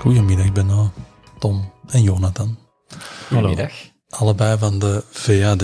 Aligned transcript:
Goedemiddag, 0.00 0.52
Benno, 0.52 0.92
Tom 1.38 1.72
en 1.86 2.02
Jonathan. 2.02 2.58
Goedemiddag. 3.28 3.72
Allebei 4.08 4.58
van 4.58 4.78
de 4.78 5.04
VAD. 5.10 5.62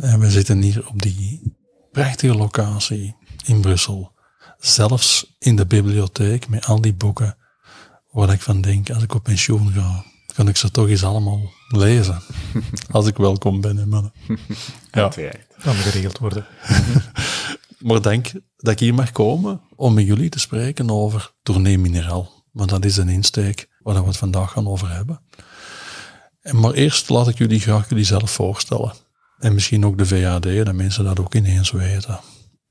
En 0.00 0.20
we 0.20 0.30
zitten 0.30 0.62
hier 0.62 0.88
op 0.88 1.02
die 1.02 1.56
prachtige 1.92 2.34
locatie 2.34 3.16
in 3.46 3.60
Brussel. 3.60 4.12
Zelfs 4.58 5.34
in 5.38 5.56
de 5.56 5.66
bibliotheek 5.66 6.48
met 6.48 6.66
al 6.66 6.80
die 6.80 6.94
boeken 6.94 7.36
waar 8.10 8.32
ik 8.32 8.40
van 8.40 8.60
denk, 8.60 8.90
als 8.90 9.02
ik 9.02 9.14
op 9.14 9.22
pensioen 9.22 9.72
ga, 9.72 10.04
kan 10.34 10.48
ik 10.48 10.56
ze 10.56 10.70
toch 10.70 10.88
eens 10.88 11.04
allemaal 11.04 11.50
lezen. 11.68 12.22
Als 12.90 13.06
ik 13.06 13.16
welkom 13.16 13.60
ben, 13.60 13.76
hè, 13.76 13.86
mannen. 13.86 14.12
Ja, 14.90 15.08
kan 15.62 15.74
geregeld 15.74 16.18
worden. 16.18 16.46
Maar 17.78 18.02
denk 18.02 18.32
dat 18.56 18.72
ik 18.72 18.78
hier 18.78 18.94
mag 18.94 19.12
komen 19.12 19.60
om 19.76 19.94
met 19.94 20.06
jullie 20.06 20.28
te 20.28 20.38
spreken 20.38 20.90
over 20.90 21.32
Tournee 21.42 21.78
Mineraal. 21.78 22.41
Want 22.52 22.70
dat 22.70 22.84
is 22.84 22.96
een 22.96 23.08
insteek 23.08 23.68
waar 23.78 24.00
we 24.00 24.06
het 24.06 24.16
vandaag 24.16 24.50
gaan 24.50 24.68
over 24.68 24.90
hebben. 24.90 25.20
En 26.42 26.60
maar 26.60 26.72
eerst 26.72 27.08
laat 27.08 27.28
ik 27.28 27.38
jullie 27.38 27.60
graag 27.60 27.88
jullie 27.88 28.04
zelf 28.04 28.30
voorstellen. 28.30 28.92
En 29.38 29.54
misschien 29.54 29.86
ook 29.86 29.98
de 29.98 30.06
VAD, 30.06 30.42
dat 30.42 30.74
mensen 30.74 31.04
dat 31.04 31.20
ook 31.20 31.34
ineens 31.34 31.70
weten. 31.70 32.20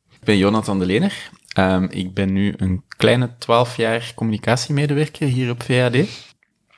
Ik 0.10 0.24
ben 0.24 0.38
Jonathan 0.38 0.80
de 0.80 0.86
Lener. 0.86 1.30
Ehm, 1.48 1.84
ik 1.90 2.14
ben 2.14 2.34
nu 2.34 2.54
een 2.58 2.84
kleine 2.88 3.36
12 3.38 3.78
jaar 3.78 4.12
communicatiemedewerker 4.16 5.28
hier 5.28 5.50
op 5.50 5.64
VAD. 5.64 5.96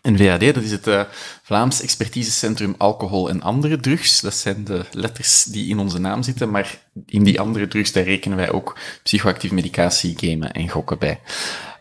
En 0.01 0.17
VAD, 0.17 0.39
dat 0.39 0.63
is 0.63 0.71
het 0.71 0.87
uh, 0.87 1.03
Vlaams 1.43 1.81
Expertisecentrum 1.81 2.75
Alcohol 2.77 3.29
en 3.29 3.41
Andere 3.41 3.77
Drugs. 3.77 4.21
Dat 4.21 4.33
zijn 4.33 4.63
de 4.63 4.85
letters 4.91 5.43
die 5.43 5.69
in 5.69 5.79
onze 5.79 5.99
naam 5.99 6.23
zitten, 6.23 6.49
maar 6.49 6.81
in 7.05 7.23
die 7.23 7.39
andere 7.39 7.67
drugs, 7.67 7.91
daar 7.91 8.03
rekenen 8.03 8.37
wij 8.37 8.51
ook 8.51 8.77
psychoactieve 9.03 9.55
medicatie, 9.55 10.17
gamen 10.17 10.51
en 10.51 10.69
gokken 10.69 10.99
bij. 10.99 11.19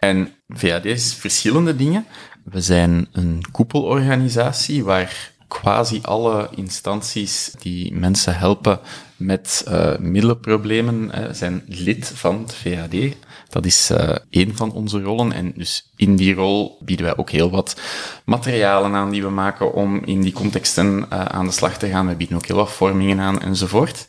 En 0.03 0.35
VAD 0.49 0.85
is 0.85 1.15
verschillende 1.15 1.77
dingen. 1.77 2.07
We 2.45 2.61
zijn 2.61 3.09
een 3.13 3.45
koepelorganisatie 3.53 4.85
waar 4.85 5.31
quasi 5.49 5.99
alle 6.03 6.49
instanties 6.55 7.55
die 7.59 7.95
mensen 7.95 8.37
helpen 8.37 8.81
met 9.17 9.65
uh, 9.69 9.99
middelenproblemen 9.99 11.11
uh, 11.15 11.25
zijn 11.33 11.63
lid 11.67 12.13
van 12.15 12.39
het 12.39 12.55
VAD. 12.55 13.17
Dat 13.49 13.65
is 13.65 13.91
uh, 13.91 14.17
één 14.31 14.57
van 14.57 14.73
onze 14.73 15.03
rollen. 15.03 15.33
En 15.33 15.53
dus 15.57 15.91
in 15.97 16.17
die 16.17 16.35
rol 16.35 16.79
bieden 16.81 17.07
wij 17.07 17.17
ook 17.17 17.31
heel 17.31 17.51
wat 17.51 17.81
materialen 18.25 18.95
aan 18.95 19.11
die 19.11 19.23
we 19.23 19.31
maken 19.31 19.75
om 19.75 20.05
in 20.05 20.21
die 20.21 20.33
contexten 20.33 21.11
aan 21.11 21.47
de 21.47 21.53
slag 21.53 21.79
te 21.79 21.89
gaan. 21.89 22.09
We 22.09 22.15
bieden 22.17 22.37
ook 22.37 22.47
heel 22.47 22.57
wat 22.57 22.73
vormingen 22.73 23.21
aan 23.21 23.41
enzovoort. 23.41 24.07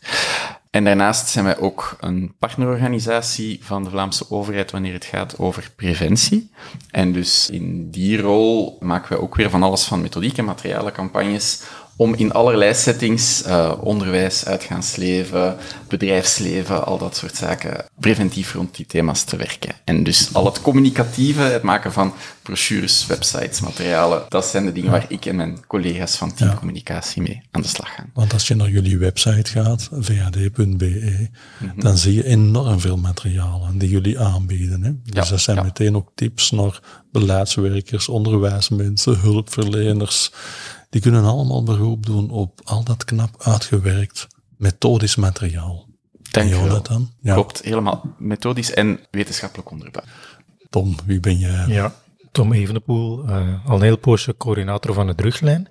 En 0.74 0.84
daarnaast 0.84 1.28
zijn 1.28 1.44
wij 1.44 1.58
ook 1.58 1.96
een 2.00 2.34
partnerorganisatie 2.38 3.58
van 3.62 3.84
de 3.84 3.90
Vlaamse 3.90 4.30
overheid 4.30 4.70
wanneer 4.70 4.92
het 4.92 5.04
gaat 5.04 5.38
over 5.38 5.70
preventie. 5.76 6.50
En 6.90 7.12
dus 7.12 7.50
in 7.50 7.90
die 7.90 8.20
rol 8.20 8.76
maken 8.80 9.08
wij 9.08 9.18
ook 9.18 9.34
weer 9.34 9.50
van 9.50 9.62
alles 9.62 9.84
van 9.84 10.00
methodiek 10.00 10.38
en 10.38 10.44
materialen 10.44 10.92
campagnes 10.92 11.62
om 11.96 12.14
in 12.14 12.32
allerlei 12.32 12.74
settings, 12.74 13.42
uh, 13.46 13.72
onderwijs, 13.80 14.44
uitgaansleven, 14.44 15.56
bedrijfsleven, 15.88 16.86
al 16.86 16.98
dat 16.98 17.16
soort 17.16 17.36
zaken, 17.36 17.84
preventief 18.00 18.54
rond 18.54 18.76
die 18.76 18.86
thema's 18.86 19.22
te 19.22 19.36
werken. 19.36 19.74
En 19.84 20.02
dus 20.04 20.34
al 20.34 20.44
het 20.44 20.60
communicatieve, 20.60 21.40
het 21.40 21.62
maken 21.62 21.92
van 21.92 22.14
brochures, 22.42 23.06
websites, 23.06 23.60
materialen, 23.60 24.22
dat 24.28 24.46
zijn 24.46 24.64
de 24.64 24.72
dingen 24.72 24.90
waar 24.90 25.06
ik 25.08 25.26
en 25.26 25.36
mijn 25.36 25.66
collega's 25.66 26.16
van 26.16 26.34
Team 26.34 26.54
Communicatie 26.54 27.22
mee 27.22 27.42
aan 27.50 27.62
de 27.62 27.68
slag 27.68 27.94
gaan. 27.94 28.10
Want 28.14 28.32
als 28.32 28.48
je 28.48 28.54
naar 28.54 28.70
jullie 28.70 28.98
website 28.98 29.50
gaat, 29.50 29.88
vad.be, 29.90 31.28
mhm. 31.58 31.80
dan 31.80 31.98
zie 31.98 32.14
je 32.14 32.24
enorm 32.24 32.80
veel 32.80 32.96
materialen 32.96 33.78
die 33.78 33.88
jullie 33.88 34.18
aanbieden. 34.18 34.82
Hè? 34.82 34.90
Dus 35.04 35.24
ja, 35.24 35.30
dat 35.30 35.40
zijn 35.40 35.64
meteen 35.64 35.96
ook 35.96 36.10
tips 36.14 36.50
naar 36.50 36.80
beleidswerkers, 37.12 38.08
onderwijsmensen, 38.08 39.18
hulpverleners, 39.20 40.30
die 40.94 41.02
kunnen 41.02 41.24
allemaal 41.24 41.62
beroep 41.62 42.06
doen 42.06 42.30
op 42.30 42.60
al 42.64 42.84
dat 42.84 43.04
knap 43.04 43.42
uitgewerkt 43.42 44.26
methodisch 44.56 45.16
materiaal. 45.16 45.86
Dank 46.30 46.48
je 46.48 46.64
wel. 46.64 46.82
dan? 46.82 47.10
Ja. 47.20 47.34
Klopt, 47.34 47.62
helemaal 47.62 48.14
methodisch 48.18 48.74
en 48.74 49.00
wetenschappelijk 49.10 49.70
onderbouwd. 49.70 50.06
Tom, 50.70 50.96
wie 51.06 51.20
ben 51.20 51.38
jij? 51.38 51.66
Ja, 51.66 51.94
Tom 52.32 52.52
Evenepoel, 52.52 53.28
uh, 53.28 53.66
al 53.66 53.76
een 53.76 53.82
heel 53.82 53.98
poosje 53.98 54.36
coördinator 54.36 54.94
van 54.94 55.06
de 55.06 55.14
druglijn. 55.14 55.68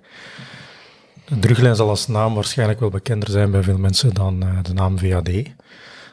De 1.24 1.38
druglijn 1.38 1.76
zal 1.76 1.88
als 1.88 2.06
naam 2.06 2.34
waarschijnlijk 2.34 2.80
wel 2.80 2.90
bekender 2.90 3.30
zijn 3.30 3.50
bij 3.50 3.62
veel 3.62 3.78
mensen 3.78 4.14
dan 4.14 4.44
uh, 4.44 4.58
de 4.62 4.72
naam 4.72 4.98
VAD. 4.98 5.30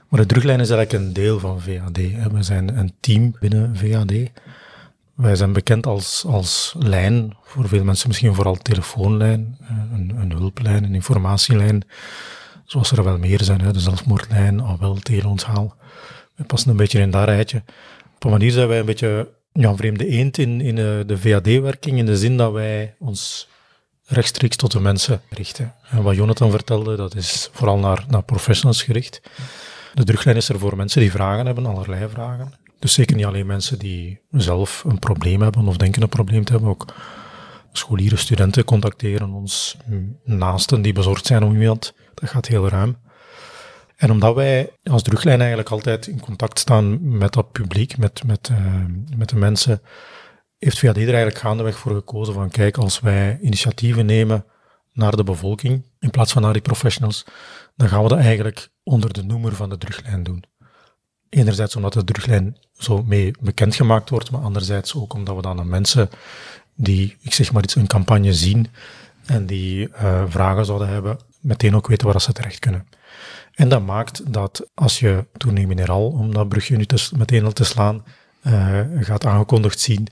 Maar 0.10 0.20
de 0.20 0.26
druglijn 0.26 0.60
is 0.60 0.70
eigenlijk 0.70 1.04
een 1.04 1.14
deel 1.14 1.40
van 1.40 1.62
VAD. 1.62 1.98
Hè. 1.98 2.30
We 2.30 2.44
zijn 2.44 2.78
een 2.78 2.94
team 3.00 3.36
binnen 3.40 3.76
VAD. 3.76 4.14
Wij 5.22 5.36
zijn 5.36 5.54
bekend 5.54 5.86
als, 5.88 6.24
als 6.28 6.76
lijn, 6.78 7.38
voor 7.44 7.68
veel 7.68 7.84
mensen 7.84 8.08
misschien 8.08 8.36
vooral 8.36 8.56
telefoonlijn, 8.56 9.58
eh, 9.62 9.70
een, 9.94 10.14
een 10.16 10.32
hulplijn, 10.32 10.84
een 10.84 10.94
informatielijn, 10.94 11.84
zoals 12.66 12.92
er 12.92 13.04
wel 13.04 13.18
meer 13.18 13.44
zijn, 13.44 13.62
hè, 13.62 13.74
de 13.74 13.80
zelfmoordlijn, 13.80 14.60
al 14.60 14.78
wel 14.80 14.96
teleonthaal. 14.96 15.76
We 16.36 16.44
passen 16.44 16.70
een 16.70 16.78
beetje 16.78 17.00
in 17.00 17.12
dat 17.12 17.26
rijtje. 17.26 17.64
Op 18.16 18.24
een 18.24 18.32
manier 18.32 18.52
zijn 18.52 18.68
wij 18.68 18.80
een 18.80 18.86
beetje 18.86 19.28
ja, 19.54 19.70
een 19.70 19.78
vreemde 19.78 20.08
eend 20.08 20.38
in, 20.38 20.62
in 20.62 20.78
eh, 20.78 20.84
de 21.06 21.18
VAD-werking, 21.18 21.98
in 21.98 22.06
de 22.06 22.18
zin 22.18 22.38
dat 22.38 22.52
wij 22.52 22.96
ons 23.00 23.48
rechtstreeks 24.06 24.56
tot 24.56 24.72
de 24.72 24.80
mensen 24.80 25.22
richten. 25.30 25.74
En 25.90 26.04
wat 26.04 26.16
Jonathan 26.16 26.52
vertelde, 26.52 26.96
dat 26.96 27.16
is 27.16 27.50
vooral 27.52 27.78
naar, 27.78 28.06
naar 28.08 28.24
professionals 28.24 28.84
gericht. 28.84 29.22
De 29.94 30.04
druglijn 30.04 30.36
is 30.38 30.50
er 30.50 30.60
voor 30.60 30.76
mensen 30.76 31.02
die 31.02 31.12
vragen 31.12 31.46
hebben, 31.46 31.66
allerlei 31.66 32.10
vragen. 32.10 32.54
Dus 32.82 32.94
zeker 32.94 33.16
niet 33.16 33.26
alleen 33.26 33.46
mensen 33.46 33.80
die 33.80 34.22
zelf 34.32 34.84
een 34.88 35.00
probleem 35.00 35.42
hebben 35.42 35.68
of 35.68 35.78
denken 35.78 36.02
een 36.02 36.10
probleem 36.10 36.44
te 36.44 36.52
hebben, 36.52 36.70
ook 36.70 36.94
scholieren, 37.72 38.18
studenten 38.18 38.64
contacteren 38.64 39.34
ons, 39.34 39.78
naasten 40.24 40.82
die 40.82 40.94
bezorgd 40.94 41.26
zijn 41.26 41.44
om 41.44 41.62
iemand. 41.62 41.94
Dat 42.14 42.30
gaat 42.30 42.48
heel 42.48 42.68
ruim. 42.68 42.98
En 43.96 44.12
omdat 44.12 44.36
wij 44.36 44.70
als 44.84 45.04
druglijn 45.04 45.40
eigenlijk 45.40 45.70
altijd 45.70 46.08
in 46.08 46.20
contact 46.20 46.60
staan 46.60 47.18
met 47.18 47.34
dat 47.34 47.52
publiek, 47.52 47.98
met, 47.98 48.24
met, 48.26 48.50
uh, 48.52 48.86
met 49.16 49.30
de 49.30 49.36
mensen, 49.36 49.82
heeft 50.58 50.80
VAD 50.80 50.98
er 50.98 51.04
eigenlijk 51.04 51.38
gaandeweg 51.38 51.78
voor 51.78 51.96
gekozen 51.96 52.34
van 52.34 52.50
kijk, 52.50 52.78
als 52.78 53.00
wij 53.00 53.40
initiatieven 53.42 54.06
nemen 54.06 54.46
naar 54.94 55.16
de 55.16 55.24
bevolking, 55.24 55.86
in 56.00 56.10
plaats 56.10 56.32
van 56.32 56.42
naar 56.42 56.54
die 56.54 56.62
professionals, 56.62 57.26
dan 57.76 57.90
gaan 57.90 58.04
we 58.04 58.10
dat 58.10 58.20
eigenlijk 58.20 58.70
onder 58.84 59.14
de 59.14 59.24
noemer 59.24 59.56
van 59.56 59.70
de 59.70 59.78
druglijn 59.78 60.24
doen. 60.24 60.44
Enerzijds 61.32 61.76
omdat 61.76 61.94
de 61.94 62.04
druglijn 62.04 62.58
zo 62.74 63.04
mee 63.04 63.34
bekendgemaakt 63.40 64.10
wordt, 64.10 64.32
maar 64.32 64.42
anderzijds 64.42 64.96
ook 64.96 65.14
omdat 65.14 65.36
we 65.36 65.42
dan 65.42 65.60
aan 65.60 65.70
mensen 65.70 66.10
die, 66.76 67.18
ik 67.22 67.34
zeg 67.34 67.52
maar 67.52 67.64
iets, 67.64 67.76
een 67.76 67.88
campagne 67.88 68.34
zien 68.34 68.68
en 69.26 69.46
die 69.46 69.88
uh, 69.88 70.24
vragen 70.28 70.66
zouden 70.66 70.88
hebben, 70.88 71.20
meteen 71.40 71.76
ook 71.76 71.88
weten 71.88 72.08
waar 72.08 72.22
ze 72.22 72.34
terecht 72.34 72.60
kunnen. 72.60 72.88
En 73.54 73.70
dat 73.70 73.86
maakt 73.86 74.34
dat 74.34 74.70
als 74.74 75.00
je 75.00 75.26
toernooi 75.38 75.68
mineraal, 75.68 76.08
om 76.08 76.34
dat 76.34 76.50
brugje 76.50 76.78
nu 76.78 76.86
te, 76.86 77.10
meteen 77.18 77.46
al 77.46 77.52
te 77.52 77.64
slaan, 77.64 78.04
uh, 78.44 78.80
gaat 79.00 79.26
aangekondigd 79.26 79.80
zien 79.80 80.08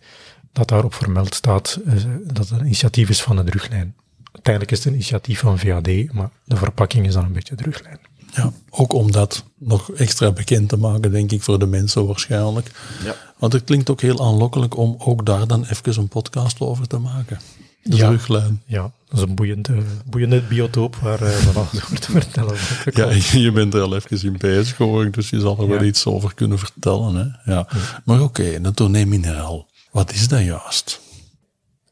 dat 0.52 0.68
daarop 0.68 0.94
vermeld 0.94 1.34
staat 1.34 1.80
uh, 1.86 1.94
dat 2.24 2.50
het 2.50 2.60
een 2.60 2.66
initiatief 2.66 3.10
is 3.10 3.22
van 3.22 3.36
de 3.36 3.44
druglijn. 3.44 3.96
Uiteindelijk 4.32 4.72
is 4.72 4.78
het 4.78 4.88
een 4.88 4.94
initiatief 4.94 5.40
van 5.40 5.60
VAD, 5.60 6.14
maar 6.14 6.30
de 6.44 6.56
verpakking 6.56 7.06
is 7.06 7.14
dan 7.14 7.26
een 7.26 7.34
beetje 7.34 7.56
druglijn. 7.56 8.00
Ja, 8.32 8.52
ook 8.70 8.94
om 8.94 9.12
dat 9.12 9.44
nog 9.58 9.92
extra 9.92 10.32
bekend 10.32 10.70
te 10.70 10.78
maken, 10.78 11.12
denk 11.12 11.32
ik, 11.32 11.42
voor 11.42 11.60
de 11.60 11.66
mensen 11.66 12.06
waarschijnlijk. 12.06 12.72
Ja. 13.04 13.16
Want 13.38 13.54
het 13.54 13.64
klinkt 13.64 13.90
ook 13.90 14.02
heel 14.02 14.26
aanlokkelijk 14.26 14.78
om 14.78 14.96
ook 14.98 15.26
daar 15.26 15.48
dan 15.48 15.66
even 15.66 16.02
een 16.02 16.08
podcast 16.08 16.60
over 16.60 16.88
te 16.88 16.98
maken. 16.98 17.40
De 17.84 17.96
ja, 17.96 18.10
ruglijn. 18.10 18.62
Ja, 18.66 18.82
dat 18.82 19.18
is 19.18 19.22
een 19.22 19.36
boeiende, 19.36 19.84
boeiende 20.06 20.42
biotoop 20.42 20.96
waar 20.96 21.22
uh, 21.24 21.30
van 21.30 21.56
alles 21.56 21.84
over 21.84 22.00
te 22.00 22.12
vertellen. 22.12 22.58
ja, 23.00 23.10
je 23.40 23.52
bent 23.52 23.74
er 23.74 23.82
al 23.82 23.96
even 23.96 24.24
in 24.24 24.38
bezig 24.38 24.78
hoor, 24.78 25.12
dus 25.12 25.30
je 25.30 25.40
zal 25.40 25.60
er 25.60 25.68
wel 25.68 25.84
iets 25.84 26.06
over 26.06 26.34
kunnen 26.34 26.60
vertellen. 26.60 27.16
Hè? 27.16 27.52
Ja. 27.52 27.68
Maar 28.06 28.22
oké, 28.22 28.60
okay, 28.76 29.06
mineraal. 29.06 29.68
Wat 29.92 30.14
is 30.14 30.28
dat 30.28 30.44
juist? 30.44 31.02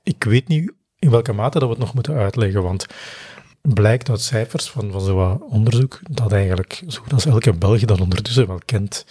Ik 0.04 0.24
weet 0.24 0.48
niet 0.48 0.74
in 1.00 1.10
welke 1.10 1.34
mate 1.34 1.60
dat 1.60 1.68
we 1.68 1.74
het 1.74 1.84
nog 1.84 1.94
moeten 1.94 2.16
uitleggen, 2.16 2.64
want 2.64 2.86
blijkt 3.74 4.10
uit 4.10 4.22
cijfers 4.22 4.70
van, 4.70 4.92
van 4.92 5.02
zo'n 5.02 5.44
onderzoek 5.44 6.00
dat 6.10 6.32
eigenlijk 6.32 6.84
zo 6.88 7.02
goed 7.02 7.14
als 7.14 7.26
elke 7.26 7.54
Belg 7.54 7.80
dat 7.80 8.02
ondertussen 8.02 8.48
wel 8.48 8.62
kent. 8.66 9.06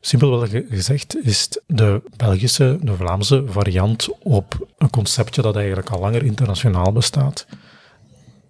Simpelweg 0.00 0.62
gezegd 0.68 1.16
is 1.24 1.48
de 1.66 2.02
Belgische, 2.16 2.78
de 2.80 2.96
Vlaamse 2.96 3.44
variant 3.46 4.08
op 4.22 4.66
een 4.78 4.90
conceptje 4.90 5.42
dat 5.42 5.56
eigenlijk 5.56 5.90
al 5.90 6.00
langer 6.00 6.24
internationaal 6.24 6.92
bestaat. 6.92 7.46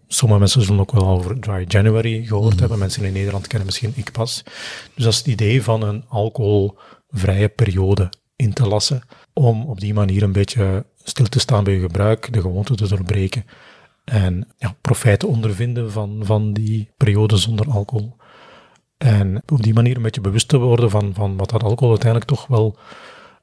Sommige 0.09 0.41
mensen 0.41 0.63
zullen 0.63 0.81
ook 0.81 0.93
wel 0.93 1.07
over 1.07 1.41
Dry 1.41 1.65
January 1.69 2.25
gehoord 2.25 2.61
hebben. 2.61 2.79
Mensen 2.79 3.05
in 3.05 3.13
Nederland 3.13 3.47
kennen 3.47 3.67
misschien 3.67 3.93
ik 3.97 4.13
pas. 4.13 4.43
Dus 4.95 5.05
dat 5.05 5.13
is 5.13 5.19
het 5.19 5.27
idee 5.27 5.63
van 5.63 5.83
een 5.83 6.05
alcoholvrije 6.09 7.49
periode 7.49 8.13
in 8.37 8.53
te 8.53 8.67
lassen. 8.67 9.03
Om 9.33 9.67
op 9.67 9.81
die 9.81 9.95
manier 9.95 10.23
een 10.23 10.33
beetje 10.33 10.85
stil 11.03 11.27
te 11.27 11.39
staan 11.39 11.65
bij 11.65 11.75
je 11.75 11.81
gebruik, 11.81 12.33
de 12.33 12.41
gewoonte 12.41 12.75
te 12.75 12.89
doorbreken. 12.89 13.45
En 14.13 14.49
ja, 14.59 14.75
profijt 14.81 15.19
te 15.19 15.27
ondervinden 15.27 15.93
van, 15.93 16.21
van 16.23 16.53
die 16.53 16.91
periode 16.97 17.37
zonder 17.37 17.71
alcohol. 17.71 18.17
En 18.99 19.43
op 19.53 19.63
die 19.63 19.75
manier 19.75 19.97
een 19.97 20.03
beetje 20.03 20.21
bewust 20.21 20.49
te 20.49 20.59
worden 20.59 20.91
van, 20.91 21.15
van 21.15 21.37
wat 21.37 21.51
dat 21.51 21.63
alcohol 21.63 21.91
uiteindelijk 21.91 22.31
toch 22.31 22.47
wel 22.47 22.79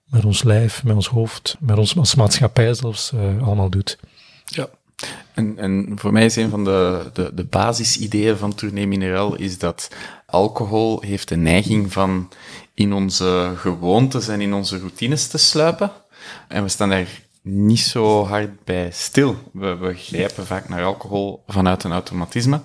met 0.06 0.26
ons 0.26 0.44
lijf, 0.44 0.84
met 0.84 0.96
ons 0.96 1.08
hoofd, 1.08 1.58
met 1.60 1.78
ons 1.78 1.98
als 1.98 2.16
maatschappij 2.16 2.74
zelfs 2.74 3.12
uh, 3.12 3.44
allemaal 3.44 3.70
doet. 3.70 4.00
Ja. 4.46 4.70
En, 5.34 5.58
en 5.58 5.92
voor 5.96 6.12
mij 6.12 6.26
is 6.26 6.36
een 6.36 6.50
van 6.50 6.64
de, 6.64 7.10
de, 7.14 7.32
de 7.34 7.44
basisideeën 7.44 8.38
van 8.38 8.56
Tournee 8.56 8.88
Mineral 8.88 9.36
is 9.36 9.58
dat 9.58 9.90
alcohol 10.26 11.02
heeft 11.02 11.28
de 11.28 11.38
neiging 11.38 11.94
van 11.94 12.30
in 12.74 12.94
onze 12.94 13.54
gewoontes 13.56 14.28
en 14.28 14.42
in 14.42 14.54
onze 14.54 14.78
routines 14.78 15.28
te 15.28 15.38
sluipen. 15.38 15.92
En 16.48 16.64
we 16.64 16.70
staan 16.70 16.90
daar 16.90 17.08
niet 17.42 17.80
zo 17.80 18.26
hard 18.26 18.64
bij 18.64 18.90
stil. 18.92 19.36
We, 19.54 19.76
we 19.76 19.94
grijpen 19.94 20.46
vaak 20.46 20.70
naar 20.70 20.84
alcohol 20.84 21.44
vanuit 21.48 21.84
een 21.84 21.92
automatisme. 21.92 22.62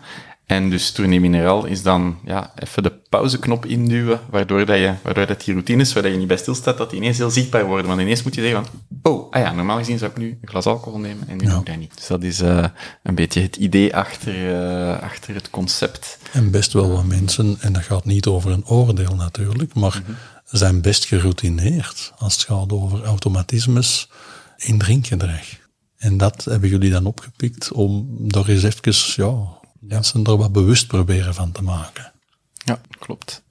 En 0.47 0.71
dus 0.71 0.91
Tournee 0.91 1.21
Mineral 1.21 1.65
is 1.65 1.83
dan 1.83 2.19
ja, 2.25 2.53
even 2.55 2.83
de 2.83 2.93
pauzeknop 3.09 3.67
induwen, 3.67 4.21
waardoor, 4.31 4.67
dat 4.67 4.79
je, 4.79 4.95
waardoor 5.03 5.27
dat 5.27 5.45
die 5.45 5.55
routines, 5.55 5.93
waar 5.93 6.09
je 6.09 6.17
niet 6.17 6.27
bij 6.27 6.37
stilstaat, 6.37 6.79
dat 6.79 6.91
die 6.91 6.99
ineens 6.99 7.19
heel 7.19 7.31
zichtbaar 7.31 7.67
worden. 7.67 7.87
Want 7.87 8.01
ineens 8.01 8.23
moet 8.23 8.35
je 8.35 8.41
zeggen 8.41 8.65
van, 8.65 8.81
oh, 9.13 9.33
ah 9.33 9.41
ja, 9.41 9.53
normaal 9.53 9.79
gezien 9.79 9.99
zou 9.99 10.11
ik 10.11 10.17
nu 10.17 10.39
een 10.41 10.49
glas 10.49 10.67
alcohol 10.67 10.99
nemen 10.99 11.29
en 11.29 11.37
nu 11.37 11.45
doe 11.45 11.59
ik 11.59 11.67
dat 11.67 11.77
niet. 11.77 11.97
Dus 11.97 12.07
dat 12.07 12.23
is 12.23 12.43
uh, 12.43 12.65
een 13.03 13.15
beetje 13.15 13.41
het 13.41 13.57
idee 13.57 13.97
achter, 13.97 14.35
uh, 14.35 15.03
achter 15.03 15.35
het 15.35 15.51
concept. 15.51 16.19
En 16.33 16.51
best 16.51 16.73
wel 16.73 16.91
wat 16.91 17.05
mensen, 17.05 17.57
en 17.61 17.73
dat 17.73 17.83
gaat 17.83 18.05
niet 18.05 18.27
over 18.27 18.51
een 18.51 18.67
oordeel 18.67 19.15
natuurlijk, 19.15 19.75
maar 19.75 19.97
mm 19.99 20.05
-hmm. 20.07 20.17
zijn 20.59 20.81
best 20.81 21.05
geroutineerd 21.05 22.13
als 22.19 22.35
het 22.35 22.43
gaat 22.43 22.73
over 22.73 23.05
automatismes 23.05 24.09
in 24.65 24.79
drinkgedrag. 24.79 25.63
En 25.97 26.17
dat 26.17 26.45
hebben 26.45 26.69
jullie 26.69 26.91
dan 26.91 27.07
opgepikt 27.07 27.73
om 27.73 28.15
daar 28.29 28.49
eens 28.49 28.63
even, 28.63 29.25
ja, 29.25 29.61
mensen 29.81 30.25
er 30.25 30.37
wat 30.37 30.53
bewust 30.53 30.87
proberen 30.87 31.35
van 31.35 31.53
te 31.53 31.63
maken. 31.63 32.13
Ja, 32.65 32.81
klopt. 32.99 33.43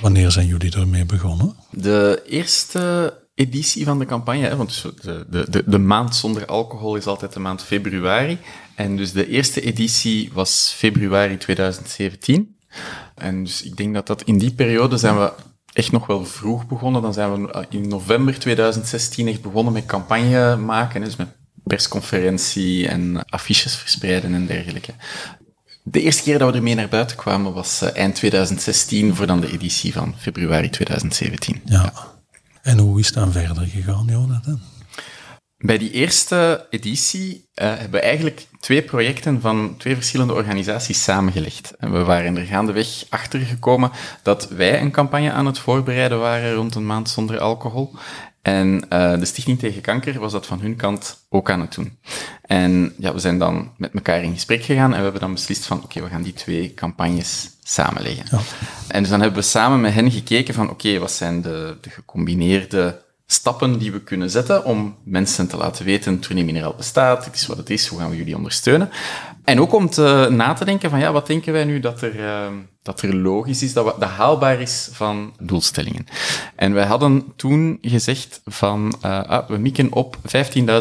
Wanneer 0.00 0.30
zijn 0.30 0.46
jullie 0.46 0.76
ermee 0.76 1.04
begonnen? 1.04 1.56
De 1.70 2.22
eerste 2.26 3.14
editie 3.34 3.84
van 3.84 3.98
de 3.98 4.04
campagne, 4.04 4.46
hè, 4.46 4.56
want 4.56 4.82
de, 5.02 5.26
de, 5.30 5.50
de, 5.50 5.62
de, 5.66 5.78
maand 5.78 6.16
zonder 6.16 6.46
alcohol 6.46 6.96
is 6.96 7.06
altijd 7.06 7.32
de 7.32 7.40
maand 7.40 7.62
februari. 7.62 8.38
En 8.74 8.96
dus 8.96 9.12
de 9.12 9.28
eerste 9.28 9.60
editie 9.60 10.30
was 10.32 10.74
februari 10.76 11.36
2017. 11.36 12.56
En 13.14 13.44
dus 13.44 13.62
ik 13.62 13.76
denk 13.76 13.94
dat 13.94 14.06
dat 14.06 14.22
in 14.22 14.38
die 14.38 14.54
periode 14.54 14.96
zijn 14.96 15.18
we 15.18 15.32
echt 15.72 15.92
nog 15.92 16.06
wel 16.06 16.24
vroeg 16.24 16.66
begonnen. 16.66 17.02
Dan 17.02 17.12
zijn 17.12 17.46
we 17.46 17.66
in 17.68 17.88
november 17.88 18.38
2016 18.38 19.28
echt 19.28 19.42
begonnen 19.42 19.72
met 19.72 19.86
campagne 19.86 20.56
maken. 20.56 21.00
Dus 21.00 21.16
met 21.16 21.28
persconferentie 21.64 22.88
en 22.88 23.24
affiches 23.24 23.76
verspreiden 23.76 24.34
en 24.34 24.46
dergelijke. 24.46 24.92
De 25.82 26.00
eerste 26.00 26.22
keer 26.22 26.38
dat 26.38 26.50
we 26.50 26.56
ermee 26.56 26.74
naar 26.74 26.88
buiten 26.88 27.16
kwamen 27.16 27.52
was 27.52 27.82
uh, 27.82 27.96
eind 27.96 28.14
2016 28.14 29.14
voor 29.14 29.26
dan 29.26 29.40
de 29.40 29.52
editie 29.52 29.92
van 29.92 30.14
februari 30.18 30.70
2017. 30.70 31.60
Ja. 31.64 31.92
En 32.62 32.78
hoe 32.78 33.00
is 33.00 33.06
het 33.06 33.14
dan 33.14 33.32
verder 33.32 33.66
gegaan, 33.66 34.06
Jonathan? 34.06 34.60
Bij 35.62 35.78
die 35.78 35.90
eerste 35.90 36.66
editie 36.70 37.34
uh, 37.34 37.68
hebben 37.68 37.90
we 37.90 38.00
eigenlijk 38.00 38.46
twee 38.60 38.82
projecten 38.82 39.40
van 39.40 39.74
twee 39.78 39.94
verschillende 39.94 40.32
organisaties 40.32 41.02
samengelegd. 41.02 41.72
En 41.78 41.92
we 41.92 42.04
waren 42.04 42.36
er 42.36 42.44
gaandeweg 42.44 43.04
achter 43.08 43.40
gekomen 43.40 43.90
dat 44.22 44.48
wij 44.48 44.80
een 44.80 44.90
campagne 44.90 45.32
aan 45.32 45.46
het 45.46 45.58
voorbereiden 45.58 46.18
waren 46.18 46.54
rond 46.54 46.74
een 46.74 46.86
maand 46.86 47.08
zonder 47.08 47.38
alcohol. 47.38 47.94
En 48.42 48.84
uh, 48.92 49.18
de 49.18 49.24
Stichting 49.24 49.58
tegen 49.58 49.82
Kanker 49.82 50.20
was 50.20 50.32
dat 50.32 50.46
van 50.46 50.60
hun 50.60 50.76
kant 50.76 51.26
ook 51.28 51.50
aan 51.50 51.60
het 51.60 51.74
doen. 51.74 51.98
En 52.42 52.92
ja, 52.98 53.12
we 53.12 53.18
zijn 53.18 53.38
dan 53.38 53.72
met 53.76 53.92
elkaar 53.92 54.22
in 54.22 54.34
gesprek 54.34 54.64
gegaan 54.64 54.90
en 54.90 54.96
we 54.96 55.02
hebben 55.02 55.20
dan 55.20 55.32
beslist 55.32 55.66
van, 55.66 55.76
oké, 55.76 55.86
okay, 55.86 56.02
we 56.02 56.08
gaan 56.08 56.22
die 56.22 56.32
twee 56.32 56.74
campagnes 56.74 57.50
samenleggen. 57.62 58.24
Ja. 58.30 58.40
En 58.88 59.00
dus 59.00 59.10
dan 59.10 59.20
hebben 59.20 59.40
we 59.40 59.48
samen 59.48 59.80
met 59.80 59.92
hen 59.92 60.10
gekeken 60.10 60.54
van, 60.54 60.70
oké, 60.70 60.86
okay, 60.86 61.00
wat 61.00 61.12
zijn 61.12 61.42
de, 61.42 61.76
de 61.80 61.90
gecombineerde 61.90 63.08
stappen 63.32 63.78
die 63.78 63.92
we 63.92 64.00
kunnen 64.00 64.30
zetten 64.30 64.64
om 64.64 64.96
mensen 65.04 65.48
te 65.48 65.56
laten 65.56 65.84
weten, 65.84 66.18
Tournee 66.18 66.44
Mineraal 66.44 66.74
bestaat, 66.76 67.24
het 67.24 67.34
is 67.34 67.46
wat 67.46 67.56
het 67.56 67.70
is, 67.70 67.86
hoe 67.86 67.98
gaan 67.98 68.10
we 68.10 68.16
jullie 68.16 68.36
ondersteunen. 68.36 68.90
En 69.44 69.60
ook 69.60 69.72
om 69.72 69.90
te, 69.90 70.28
na 70.30 70.52
te 70.52 70.64
denken 70.64 70.90
van, 70.90 70.98
ja, 70.98 71.12
wat 71.12 71.26
denken 71.26 71.52
wij 71.52 71.64
nu 71.64 71.80
dat 71.80 72.02
er, 72.02 72.16
uh, 72.16 72.46
dat 72.82 73.02
er 73.02 73.16
logisch 73.16 73.62
is, 73.62 73.72
dat, 73.72 73.84
we, 73.84 73.94
dat 73.98 74.08
haalbaar 74.08 74.60
is 74.60 74.88
van 74.92 75.34
doelstellingen. 75.38 76.06
En 76.56 76.72
wij 76.72 76.84
hadden 76.84 77.32
toen 77.36 77.78
gezegd 77.80 78.40
van, 78.44 78.94
uh, 79.04 79.22
ah, 79.22 79.48
we 79.48 79.58
mikken 79.58 79.92
op 79.92 80.16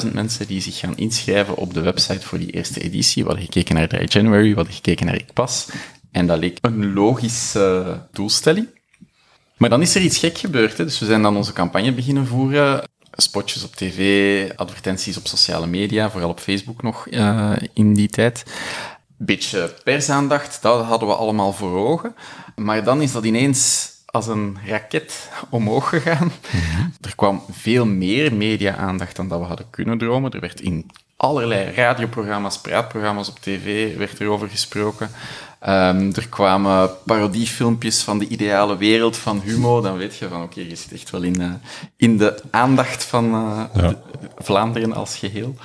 15.000 0.05 0.13
mensen 0.13 0.47
die 0.47 0.61
zich 0.61 0.77
gaan 0.77 0.97
inschrijven 0.97 1.55
op 1.55 1.73
de 1.73 1.81
website 1.81 2.25
voor 2.25 2.37
die 2.37 2.51
eerste 2.51 2.81
editie. 2.81 3.23
We 3.23 3.29
hadden 3.29 3.45
gekeken 3.45 3.75
naar 3.75 3.87
Dry 3.87 4.05
January, 4.07 4.49
we 4.49 4.55
hadden 4.55 4.73
gekeken 4.73 5.05
naar 5.05 5.15
IkPas. 5.15 5.67
En 6.11 6.27
dat 6.27 6.39
leek 6.39 6.57
een 6.61 6.93
logische 6.93 7.99
doelstelling. 8.11 8.67
Maar 9.59 9.69
dan 9.69 9.81
is 9.81 9.95
er 9.95 10.01
iets 10.01 10.17
gek 10.17 10.37
gebeurd. 10.37 10.77
Hè. 10.77 10.83
Dus 10.83 10.99
we 10.99 11.05
zijn 11.05 11.21
dan 11.21 11.37
onze 11.37 11.53
campagne 11.53 11.93
beginnen 11.93 12.27
voeren. 12.27 12.83
Spotjes 13.11 13.63
op 13.63 13.75
tv, 13.75 14.51
advertenties 14.55 15.17
op 15.17 15.27
sociale 15.27 15.67
media, 15.67 16.09
vooral 16.09 16.29
op 16.29 16.39
Facebook 16.39 16.81
nog 16.81 17.07
uh, 17.09 17.51
in 17.73 17.93
die 17.93 18.07
tijd. 18.07 18.43
Beetje 19.17 19.73
persaandacht, 19.83 20.61
dat 20.61 20.85
hadden 20.85 21.07
we 21.07 21.15
allemaal 21.15 21.53
voor 21.53 21.77
ogen. 21.77 22.15
Maar 22.55 22.83
dan 22.83 23.01
is 23.01 23.11
dat 23.11 23.23
ineens 23.23 23.91
als 24.05 24.27
een 24.27 24.57
raket 24.65 25.29
omhoog 25.49 25.89
gegaan. 25.89 26.31
-hmm. 26.49 26.93
Er 27.01 27.15
kwam 27.15 27.43
veel 27.51 27.85
meer 27.85 28.33
media-aandacht 28.35 29.15
dan 29.15 29.27
dat 29.27 29.39
we 29.39 29.45
hadden 29.45 29.69
kunnen 29.69 29.97
dromen. 29.97 30.31
Er 30.31 30.39
werd 30.39 30.61
in 30.61 30.91
allerlei 31.17 31.73
radioprogramma's, 31.73 32.61
praatprogramma's 32.61 33.29
op 33.29 33.39
tv 33.39 33.97
werd 33.97 34.19
erover 34.19 34.49
gesproken. 34.49 35.09
Um, 35.67 36.11
er 36.15 36.27
kwamen 36.29 36.89
parodiefilmpjes 37.05 38.01
van 38.01 38.19
de 38.19 38.27
ideale 38.27 38.77
wereld 38.77 39.17
van 39.17 39.41
Humo. 39.41 39.81
Dan 39.81 39.97
weet 39.97 40.15
je 40.15 40.27
van, 40.27 40.41
oké, 40.43 40.59
okay, 40.59 40.69
je 40.69 40.75
zit 40.75 40.93
echt 40.93 41.09
wel 41.09 41.21
in, 41.21 41.41
uh, 41.41 41.51
in 41.95 42.17
de 42.17 42.41
aandacht 42.51 43.03
van 43.03 43.25
uh, 43.25 43.63
ja. 43.73 43.93
Vlaanderen 44.37 44.93
als 44.93 45.17
geheel. 45.17 45.55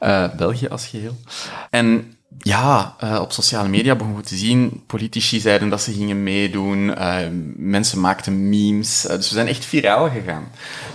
Uh, 0.00 0.34
België 0.36 0.68
als 0.68 0.86
geheel. 0.86 1.16
En 1.70 2.16
ja, 2.38 2.96
op 3.20 3.32
sociale 3.32 3.68
media 3.68 3.94
begonnen 3.94 4.22
we 4.22 4.28
te 4.28 4.36
zien, 4.36 4.82
politici 4.86 5.40
zeiden 5.40 5.68
dat 5.68 5.82
ze 5.82 5.92
gingen 5.92 6.22
meedoen, 6.22 6.94
mensen 7.56 8.00
maakten 8.00 8.48
memes. 8.48 9.00
dus 9.00 9.28
we 9.28 9.34
zijn 9.34 9.46
echt 9.46 9.64
viraal 9.64 10.10
gegaan. 10.10 10.48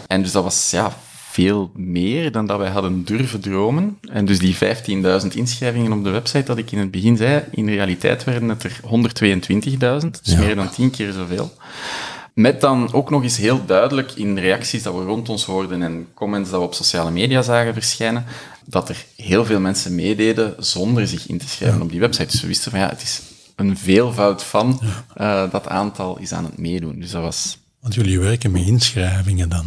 En 0.08 0.22
dus 0.22 0.32
dat 0.32 0.44
was 0.44 0.70
ja, 0.72 0.92
veel 1.40 1.72
meer 1.76 2.32
dan 2.32 2.46
dat 2.46 2.58
wij 2.58 2.70
hadden 2.70 3.04
durven 3.04 3.40
dromen. 3.40 3.98
En 4.12 4.26
dus 4.26 4.40
die 4.40 4.56
15.000 4.56 5.28
inschrijvingen 5.34 5.92
op 5.92 6.04
de 6.04 6.10
website, 6.10 6.44
dat 6.44 6.58
ik 6.58 6.72
in 6.72 6.78
het 6.78 6.92
begin 6.92 7.18
zei, 7.18 7.44
in 7.52 7.68
realiteit 7.70 8.24
werden 8.24 8.50
het 8.50 8.64
er 8.64 8.80
122.000, 10.02 10.10
dus 10.22 10.34
ja. 10.34 10.40
meer 10.40 10.56
dan 10.56 10.70
tien 10.70 10.90
keer 10.90 11.12
zoveel. 11.12 11.54
Met 12.34 12.62
dan 12.62 12.94
ook 12.94 13.10
nog 13.10 13.24
eens 13.24 13.38
heel 13.38 13.66
duidelijk 13.66 14.12
in 14.12 14.38
reacties 14.38 14.84
dat 14.84 14.94
we 14.94 15.04
rond 15.04 15.30
ons 15.30 15.46
hoorden 15.46 15.84
en 15.84 16.08
comments 16.14 16.50
dat 16.50 16.60
we 16.60 16.66
op 16.66 16.74
sociale 16.74 17.12
media 17.12 17.42
zagen 17.42 17.74
verschijnen, 17.74 18.26
dat 18.66 18.90
er 18.90 19.06
heel 19.16 19.46
veel 19.46 19.60
mensen 19.60 19.96
meededen 19.96 20.56
zonder 20.58 21.08
zich 21.08 21.28
in 21.28 21.38
te 21.38 21.48
schrijven 21.48 21.82
op 21.82 21.92
die 21.92 22.00
website. 22.00 22.32
Dus 22.32 22.42
we 22.42 22.48
wisten 22.48 22.72
van 22.72 22.80
ja, 22.80 22.90
het 22.90 23.02
is 23.02 23.22
een 23.56 23.78
veelvoud 23.78 24.44
van 24.44 24.80
uh, 25.18 25.52
dat 25.52 25.68
aantal 25.68 26.18
is 26.18 26.32
aan 26.32 26.46
het 26.46 26.58
meedoen. 26.58 27.00
Dus 27.00 27.12
dat 27.12 27.22
was... 27.22 27.58
Want 27.80 27.94
jullie 27.94 28.20
werken 28.20 28.52
met 28.52 28.68
inschrijvingen 28.68 29.50
dan? 29.50 29.66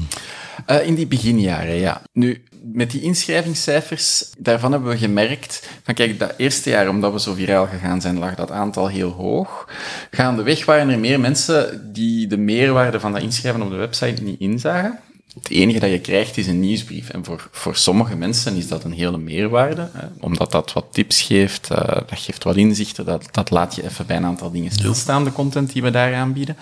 Uh, 0.66 0.86
in 0.86 0.94
die 0.94 1.06
beginjaren, 1.06 1.74
ja. 1.74 2.02
Nu, 2.12 2.42
met 2.62 2.90
die 2.90 3.00
inschrijvingscijfers, 3.00 4.30
daarvan 4.38 4.72
hebben 4.72 4.90
we 4.90 4.96
gemerkt, 4.96 5.68
van 5.82 5.94
kijk, 5.94 6.18
dat 6.18 6.34
eerste 6.36 6.70
jaar, 6.70 6.88
omdat 6.88 7.12
we 7.12 7.20
zo 7.20 7.32
viraal 7.32 7.66
gegaan 7.66 8.00
zijn, 8.00 8.18
lag 8.18 8.34
dat 8.34 8.50
aantal 8.50 8.88
heel 8.88 9.10
hoog. 9.10 9.68
Gaandeweg 10.10 10.64
waren 10.64 10.88
er 10.88 10.98
meer 10.98 11.20
mensen 11.20 11.90
die 11.92 12.26
de 12.26 12.36
meerwaarde 12.36 13.00
van 13.00 13.12
dat 13.12 13.22
inschrijven 13.22 13.62
op 13.62 13.70
de 13.70 13.76
website 13.76 14.22
niet 14.22 14.40
inzagen. 14.40 14.98
Het 15.34 15.50
enige 15.50 15.78
dat 15.78 15.90
je 15.90 16.00
krijgt 16.00 16.36
is 16.36 16.46
een 16.46 16.60
nieuwsbrief. 16.60 17.08
En 17.08 17.24
voor, 17.24 17.48
voor 17.50 17.76
sommige 17.76 18.16
mensen 18.16 18.56
is 18.56 18.68
dat 18.68 18.84
een 18.84 18.92
hele 18.92 19.18
meerwaarde, 19.18 19.88
hè, 19.92 20.06
omdat 20.20 20.52
dat 20.52 20.72
wat 20.72 20.86
tips 20.90 21.22
geeft, 21.22 21.70
uh, 21.72 21.78
dat 21.78 22.18
geeft 22.18 22.44
wat 22.44 22.56
inzichten, 22.56 23.04
dat, 23.04 23.28
dat 23.30 23.50
laat 23.50 23.74
je 23.74 23.84
even 23.84 24.06
bij 24.06 24.16
een 24.16 24.24
aantal 24.24 24.50
dingen 24.50 24.70
stilstaan, 24.70 25.24
de 25.24 25.32
content 25.32 25.72
die 25.72 25.82
we 25.82 25.90
daar 25.90 26.14
aanbieden. 26.14 26.56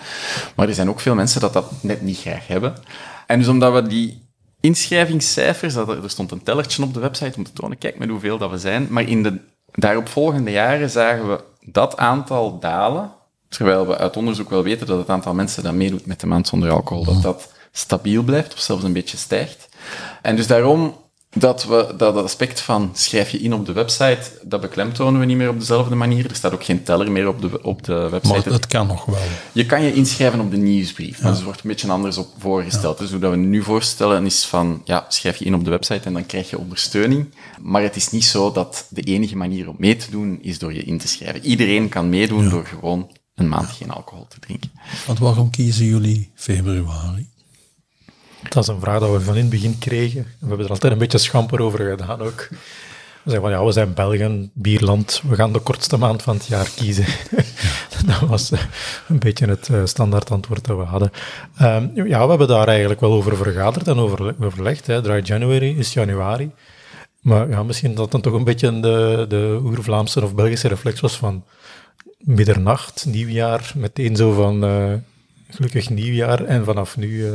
Maar 0.55 0.67
er 0.67 0.73
zijn 0.73 0.89
ook 0.89 0.99
veel 0.99 1.15
mensen 1.15 1.41
dat 1.41 1.53
dat 1.53 1.71
net 1.81 2.01
niet 2.01 2.17
graag 2.17 2.47
hebben. 2.47 2.75
En 3.27 3.39
dus 3.39 3.47
omdat 3.47 3.73
we 3.73 3.87
die 3.87 4.21
inschrijvingscijfers, 4.59 5.75
er 5.75 6.09
stond 6.09 6.31
een 6.31 6.43
tellertje 6.43 6.83
op 6.83 6.93
de 6.93 6.99
website 6.99 7.37
om 7.37 7.43
te 7.43 7.53
tonen, 7.53 7.77
kijk 7.77 7.97
met 7.97 8.09
hoeveel 8.09 8.37
dat 8.37 8.49
we 8.49 8.57
zijn, 8.57 8.87
maar 8.89 9.03
in 9.03 9.23
de 9.23 9.39
daaropvolgende 9.71 10.51
jaren 10.51 10.89
zagen 10.89 11.29
we 11.29 11.43
dat 11.65 11.97
aantal 11.97 12.59
dalen, 12.59 13.11
terwijl 13.49 13.87
we 13.87 13.97
uit 13.97 14.17
onderzoek 14.17 14.49
wel 14.49 14.63
weten 14.63 14.87
dat 14.87 14.97
het 14.97 15.09
aantal 15.09 15.33
mensen 15.33 15.63
dat 15.63 15.73
meedoet 15.73 16.05
met 16.05 16.19
de 16.19 16.27
maand 16.27 16.47
zonder 16.47 16.71
alcohol, 16.71 17.03
dat 17.03 17.21
dat 17.21 17.49
stabiel 17.71 18.23
blijft 18.23 18.53
of 18.53 18.59
zelfs 18.59 18.83
een 18.83 18.93
beetje 18.93 19.17
stijgt. 19.17 19.69
En 20.21 20.35
dus 20.35 20.47
daarom 20.47 20.95
dat 21.33 21.65
we 21.65 21.93
dat 21.97 22.15
aspect 22.15 22.59
van 22.59 22.91
schrijf 22.93 23.29
je 23.29 23.39
in 23.39 23.53
op 23.53 23.65
de 23.65 23.71
website, 23.71 24.21
dat 24.43 24.61
beklemtonen 24.61 25.19
we 25.19 25.25
niet 25.25 25.37
meer 25.37 25.49
op 25.49 25.59
dezelfde 25.59 25.95
manier. 25.95 26.29
Er 26.29 26.35
staat 26.35 26.53
ook 26.53 26.63
geen 26.63 26.83
teller 26.83 27.11
meer 27.11 27.27
op 27.27 27.41
de, 27.41 27.63
op 27.63 27.83
de 27.83 28.09
website. 28.09 28.49
Maar 28.49 28.53
het 28.53 28.67
kan 28.67 28.87
nog 28.87 29.05
wel. 29.05 29.19
Je 29.51 29.65
kan 29.65 29.83
je 29.83 29.93
inschrijven 29.93 30.39
op 30.39 30.51
de 30.51 30.57
nieuwsbrief, 30.57 31.21
maar 31.21 31.31
het 31.31 31.43
wordt 31.43 31.63
een 31.63 31.69
beetje 31.69 31.91
anders 31.91 32.17
op 32.17 32.27
voorgesteld. 32.37 32.97
Dus 32.97 33.11
hoe 33.11 33.19
dat 33.19 33.31
we 33.31 33.37
nu 33.37 33.63
voorstellen 33.63 34.25
is 34.25 34.45
van, 34.45 34.81
ja, 34.85 35.05
schrijf 35.07 35.37
je 35.37 35.45
in 35.45 35.55
op 35.55 35.63
de 35.63 35.69
website 35.69 36.07
en 36.07 36.13
dan 36.13 36.25
krijg 36.25 36.49
je 36.49 36.57
ondersteuning. 36.57 37.33
Maar 37.61 37.81
het 37.81 37.95
is 37.95 38.09
niet 38.11 38.25
zo 38.25 38.51
dat 38.51 38.85
de 38.89 39.01
enige 39.01 39.35
manier 39.35 39.69
om 39.69 39.75
mee 39.77 39.95
te 39.95 40.11
doen 40.11 40.39
is 40.41 40.59
door 40.59 40.73
je 40.73 40.83
in 40.83 40.97
te 40.97 41.07
schrijven. 41.07 41.45
Iedereen 41.45 41.89
kan 41.89 42.09
meedoen 42.09 42.49
door 42.49 42.65
gewoon 42.65 43.11
een 43.35 43.49
maand 43.49 43.69
geen 43.69 43.91
alcohol 43.91 44.27
te 44.27 44.39
drinken. 44.39 44.71
Want 45.05 45.19
waarom 45.19 45.49
kiezen 45.49 45.85
jullie 45.85 46.31
februari? 46.35 47.30
Dat 48.49 48.63
is 48.63 48.67
een 48.67 48.79
vraag 48.79 48.99
dat 48.99 49.11
we 49.11 49.21
van 49.21 49.35
in 49.35 49.41
het 49.41 49.49
begin 49.49 49.77
kregen. 49.77 50.23
We 50.39 50.47
hebben 50.47 50.65
er 50.65 50.71
altijd 50.71 50.93
een 50.93 50.99
beetje 50.99 51.17
schamper 51.17 51.61
over 51.61 51.79
gedaan 51.89 52.21
ook. 52.21 52.47
We 53.23 53.29
zeggen 53.31 53.49
van 53.49 53.59
ja, 53.59 53.65
we 53.65 53.71
zijn 53.71 53.93
Belgen, 53.93 54.51
bierland, 54.53 55.21
we 55.27 55.35
gaan 55.35 55.53
de 55.53 55.59
kortste 55.59 55.97
maand 55.97 56.21
van 56.21 56.35
het 56.35 56.45
jaar 56.45 56.69
kiezen. 56.75 57.05
dat 58.05 58.19
was 58.19 58.51
eh, 58.51 58.59
een 59.07 59.19
beetje 59.19 59.45
het 59.45 59.67
uh, 59.67 59.85
standaard 59.85 60.31
antwoord 60.31 60.65
dat 60.65 60.77
we 60.77 60.83
hadden. 60.83 61.11
Um, 61.61 62.07
ja, 62.07 62.23
we 62.23 62.29
hebben 62.29 62.47
daar 62.47 62.67
eigenlijk 62.67 62.99
wel 62.99 63.11
over 63.11 63.37
vergaderd 63.37 63.87
en 63.87 63.97
over, 63.97 64.35
overlegd. 64.41 64.87
Hè. 64.87 65.01
Dry 65.01 65.21
January 65.23 65.77
is 65.77 65.93
januari. 65.93 66.51
Maar 67.21 67.49
ja, 67.49 67.63
misschien 67.63 67.95
dat 67.95 68.11
dan 68.11 68.21
toch 68.21 68.33
een 68.33 68.43
beetje 68.43 68.79
de, 68.79 69.25
de 69.29 69.59
oer-Vlaamse 69.63 70.23
of 70.23 70.35
Belgische 70.35 70.67
reflex 70.67 70.99
was 70.99 71.17
van 71.17 71.43
middernacht, 72.17 73.05
nieuwjaar, 73.05 73.71
meteen 73.75 74.15
zo 74.15 74.31
van 74.31 74.65
uh, 74.65 74.93
gelukkig 75.49 75.89
nieuwjaar 75.89 76.43
en 76.43 76.65
vanaf 76.65 76.97
nu 76.97 77.25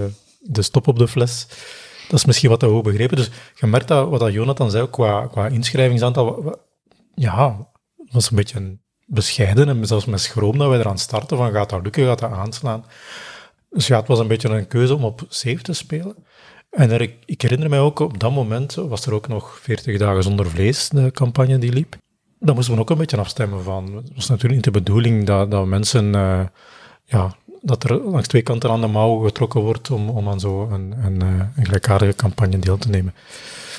de 0.49 0.63
stop 0.63 0.89
op 0.89 0.99
de 0.99 1.09
fles. 1.09 1.47
Dat 2.09 2.19
is 2.19 2.25
misschien 2.25 2.51
wat 2.51 2.61
te 2.61 2.67
hoog 2.67 2.83
begrepen. 2.83 3.17
Dus 3.17 3.31
je 3.55 3.67
merkt 3.67 3.89
dat 3.89 4.09
wat 4.09 4.21
dat 4.21 4.33
Jonathan 4.33 4.71
zei, 4.71 4.91
qua, 4.91 5.27
qua 5.27 5.47
inschrijvingsaantal, 5.47 6.59
ja, 7.15 7.69
was 8.11 8.31
een 8.31 8.37
beetje 8.37 8.79
bescheiden 9.07 9.69
en 9.69 9.87
zelfs 9.87 10.05
met 10.05 10.21
schroom 10.21 10.59
dat 10.59 10.69
wij 10.69 10.79
eraan 10.79 10.99
starten 10.99 11.37
van 11.37 11.53
gaat 11.53 11.71
dat 11.71 11.83
lukken, 11.83 12.05
gaat 12.05 12.19
dat 12.19 12.31
aanslaan. 12.31 12.85
Dus 13.71 13.87
ja, 13.87 13.99
het 13.99 14.09
was 14.09 14.19
een 14.19 14.29
beetje 14.29 14.49
een 14.49 14.67
keuze 14.67 14.95
om 14.95 15.05
op 15.05 15.25
safe 15.29 15.63
te 15.63 15.73
spelen. 15.73 16.17
En 16.71 17.01
ik, 17.27 17.41
herinner 17.41 17.69
mij 17.69 17.81
ook, 17.81 17.99
op 17.99 18.21
dat 18.21 18.33
moment 18.33 18.75
was 18.75 19.07
er 19.07 19.15
ook 19.15 19.29
nog 19.29 19.59
40 19.63 19.99
dagen 19.99 20.23
zonder 20.23 20.47
vlees, 20.47 20.89
de 20.89 21.11
campagne 21.11 21.59
die 21.59 21.73
liep. 21.73 21.97
Daar 22.39 22.55
moesten 22.55 22.75
we 22.75 22.81
ook 22.81 22.91
een 22.91 22.99
beetje 22.99 23.17
afstemmen 23.17 23.63
van. 23.63 23.95
Het 23.95 24.15
was 24.15 24.29
natuurlijk 24.29 24.55
niet 24.55 24.65
de 24.65 24.81
bedoeling 24.81 25.27
dat, 25.27 25.51
dat 25.51 25.67
mensen 25.67 26.15
uh, 26.15 26.41
ja, 27.05 27.37
dat 27.67 27.85
er 27.85 28.01
langs 28.01 28.29
twee 28.29 28.43
kanten 28.43 28.71
aan 28.71 28.81
de 28.81 28.87
mouw 28.87 29.19
getrokken 29.19 29.61
wordt 29.61 29.91
om, 29.91 30.09
om 30.09 30.29
aan 30.29 30.41
zo'n 30.41 30.73
een, 30.73 30.95
een, 31.05 31.23
eh, 31.23 31.47
een 31.57 31.65
gelijkaardige 31.65 32.15
campagne 32.15 32.59
deel 32.59 32.79
te 32.79 32.89
nemen. 32.89 33.15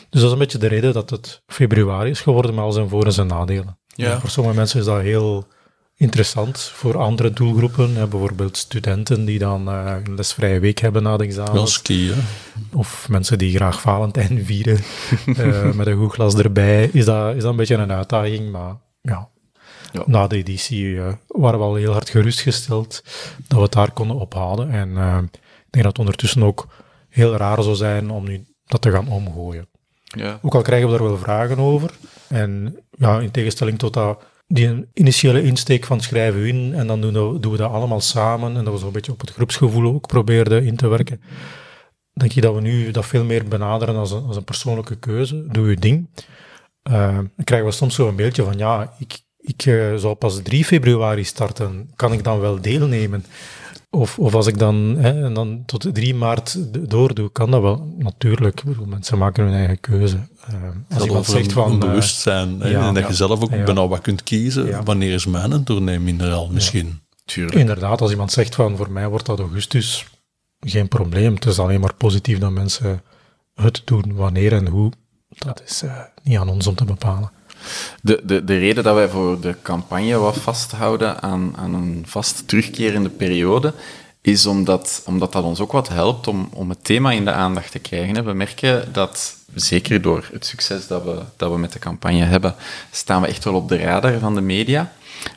Dus 0.09 0.21
dat 0.21 0.23
is 0.23 0.31
een 0.31 0.37
beetje 0.37 0.57
de 0.57 0.67
reden 0.67 0.93
dat 0.93 1.09
het 1.09 1.41
februari 1.47 2.09
is 2.09 2.21
geworden, 2.21 2.55
met 2.55 2.63
al 2.63 2.71
zijn 2.71 2.89
voor- 2.89 3.05
en 3.05 3.11
zijn 3.13 3.27
nadelen. 3.27 3.77
Ja. 3.87 4.19
Voor 4.19 4.29
sommige 4.29 4.55
mensen 4.55 4.79
is 4.79 4.85
dat 4.85 5.01
heel 5.01 5.47
interessant. 5.95 6.59
Voor 6.59 6.97
andere 6.97 7.31
doelgroepen, 7.31 7.93
bijvoorbeeld 7.93 8.57
studenten 8.57 9.25
die 9.25 9.39
dan 9.39 9.69
uh, 9.69 9.95
een 10.05 10.15
lesvrije 10.15 10.59
week 10.59 10.79
hebben 10.79 11.03
na 11.03 11.17
de 11.17 11.23
examen. 11.23 11.53
Of 12.73 13.09
mensen 13.09 13.37
die 13.37 13.55
graag 13.55 13.81
Valentijn 13.81 14.45
vieren, 14.45 14.79
uh, 15.25 15.71
met 15.79 15.87
een 15.87 15.97
goed 15.97 16.13
glas 16.13 16.35
erbij, 16.35 16.89
is 16.93 17.05
dat, 17.05 17.35
is 17.35 17.41
dat 17.41 17.51
een 17.51 17.57
beetje 17.57 17.75
een 17.75 17.91
uitdaging. 17.91 18.51
Maar 18.51 18.75
ja, 19.01 19.29
ja. 19.91 20.03
Na 20.05 20.27
de 20.27 20.35
editie 20.35 20.85
uh, 20.85 21.13
waren 21.27 21.59
we 21.59 21.65
al 21.65 21.75
heel 21.75 21.91
hard 21.91 22.09
gerustgesteld 22.09 23.03
dat 23.47 23.57
we 23.57 23.63
het 23.63 23.71
daar 23.71 23.91
konden 23.91 24.19
ophalen. 24.19 24.71
En 24.71 24.89
uh, 24.89 25.17
ik 25.21 25.69
denk 25.69 25.83
dat 25.83 25.85
het 25.85 25.99
ondertussen 25.99 26.43
ook 26.43 26.67
heel 27.09 27.35
raar 27.35 27.63
zou 27.63 27.75
zijn 27.75 28.09
om 28.09 28.23
nu 28.23 28.45
dat 28.65 28.81
te 28.81 28.91
gaan 28.91 29.07
omgooien. 29.09 29.67
Ja. 30.03 30.39
Ook 30.41 30.55
al 30.55 30.61
krijgen 30.61 30.91
we 30.91 30.97
daar 30.97 31.07
wel 31.07 31.17
vragen 31.17 31.59
over. 31.59 31.91
En 32.27 32.79
ja, 32.91 33.19
in 33.19 33.31
tegenstelling 33.31 33.77
tot 33.77 33.93
dat, 33.93 34.23
die 34.47 34.87
initiële 34.93 35.43
insteek 35.43 35.85
van 35.85 36.01
schrijven 36.01 36.41
we 36.41 36.47
in 36.47 36.73
en 36.73 36.87
dan 36.87 37.01
doen 37.01 37.13
we, 37.13 37.39
doen 37.39 37.51
we 37.51 37.57
dat 37.57 37.71
allemaal 37.71 38.01
samen. 38.01 38.57
En 38.57 38.63
dat 38.63 38.73
we 38.73 38.79
zo'n 38.79 38.91
beetje 38.91 39.11
op 39.11 39.21
het 39.21 39.31
groepsgevoel 39.31 39.93
ook 39.93 40.07
probeerden 40.07 40.65
in 40.65 40.75
te 40.75 40.87
werken. 40.87 41.21
Denk 42.13 42.31
je 42.31 42.41
dat 42.41 42.55
we 42.55 42.61
nu 42.61 42.91
dat 42.91 43.05
veel 43.05 43.23
meer 43.23 43.47
benaderen 43.47 43.95
als 43.95 44.11
een, 44.11 44.23
als 44.23 44.35
een 44.35 44.43
persoonlijke 44.43 44.95
keuze. 44.95 45.47
Doe 45.47 45.69
je 45.69 45.75
ding. 45.75 46.09
Uh, 46.91 47.15
dan 47.15 47.43
krijgen 47.43 47.67
we 47.67 47.73
soms 47.73 47.95
zo 47.95 48.07
een 48.07 48.15
beeldje 48.15 48.43
van 48.43 48.57
ja, 48.57 48.93
ik, 48.99 49.19
ik 49.47 49.65
uh, 49.65 49.95
zou 49.95 50.15
pas 50.15 50.41
3 50.43 50.65
februari 50.65 51.23
starten, 51.23 51.89
kan 51.95 52.13
ik 52.13 52.23
dan 52.23 52.39
wel 52.39 52.61
deelnemen? 52.61 53.25
Of, 53.89 54.19
of 54.19 54.35
als 54.35 54.47
ik 54.47 54.59
dan, 54.59 54.95
hè, 54.99 55.25
en 55.25 55.33
dan 55.33 55.63
tot 55.65 55.89
3 55.93 56.15
maart 56.15 56.57
doordoe, 56.89 57.31
kan 57.31 57.51
dat 57.51 57.61
wel? 57.61 57.95
Natuurlijk, 57.97 58.63
mensen 58.85 59.17
maken 59.17 59.43
hun 59.43 59.53
eigen 59.53 59.79
keuze. 59.79 60.17
Uh, 60.51 60.95
als 60.95 61.05
iemand 61.05 61.25
zegt 61.25 61.51
van... 61.51 61.71
Een 61.71 61.79
bewustzijn, 61.79 62.59
uh, 62.61 62.71
ja, 62.71 62.87
en 62.87 62.93
dat 62.93 63.03
ja, 63.03 63.09
je 63.09 63.15
zelf 63.15 63.41
ook 63.43 63.51
ja. 63.51 63.63
bijna 63.63 63.87
wat 63.87 64.01
kunt 64.01 64.23
kiezen, 64.23 64.83
wanneer 64.83 65.13
is 65.13 65.25
mijn 65.25 65.63
tournee 65.63 65.99
minder 65.99 66.31
al 66.31 66.49
misschien? 66.49 66.99
Tuurlijk. 67.25 67.57
Inderdaad, 67.57 68.01
als 68.01 68.11
iemand 68.11 68.31
zegt 68.31 68.55
van, 68.55 68.77
voor 68.77 68.91
mij 68.91 69.07
wordt 69.07 69.25
dat 69.25 69.39
augustus, 69.39 70.05
geen 70.59 70.87
probleem. 70.87 71.33
Het 71.33 71.45
is 71.45 71.59
alleen 71.59 71.79
maar 71.79 71.93
positief 71.93 72.39
dat 72.39 72.51
mensen 72.51 73.01
het 73.55 73.81
doen, 73.85 74.13
wanneer 74.15 74.53
en 74.53 74.67
hoe. 74.67 74.91
Dat 75.29 75.61
is 75.65 75.83
uh, 75.83 75.99
niet 76.23 76.37
aan 76.37 76.49
ons 76.49 76.67
om 76.67 76.75
te 76.75 76.85
bepalen. 76.85 77.31
De, 78.01 78.21
de, 78.23 78.43
de 78.43 78.57
reden 78.57 78.83
dat 78.83 78.95
wij 78.95 79.09
voor 79.09 79.39
de 79.39 79.55
campagne 79.61 80.17
wat 80.17 80.37
vasthouden 80.37 81.21
aan, 81.21 81.53
aan 81.55 81.73
een 81.73 82.03
vast 82.07 82.47
terugkerende 82.47 83.09
periode, 83.09 83.73
is 84.21 84.45
omdat, 84.45 85.01
omdat 85.05 85.31
dat 85.31 85.43
ons 85.43 85.59
ook 85.59 85.71
wat 85.71 85.87
helpt 85.87 86.27
om, 86.27 86.49
om 86.53 86.69
het 86.69 86.83
thema 86.83 87.11
in 87.11 87.25
de 87.25 87.31
aandacht 87.31 87.71
te 87.71 87.79
krijgen. 87.79 88.25
We 88.25 88.33
merken 88.33 88.93
dat, 88.93 89.35
zeker 89.53 90.01
door 90.01 90.29
het 90.31 90.45
succes 90.45 90.87
dat 90.87 91.03
we, 91.03 91.19
dat 91.37 91.51
we 91.51 91.57
met 91.57 91.73
de 91.73 91.79
campagne 91.79 92.23
hebben, 92.23 92.55
staan 92.91 93.21
we 93.21 93.27
echt 93.27 93.43
wel 93.43 93.53
op 93.53 93.69
de 93.69 93.77
radar 93.77 94.19
van 94.19 94.35
de 94.35 94.41
media. 94.41 94.91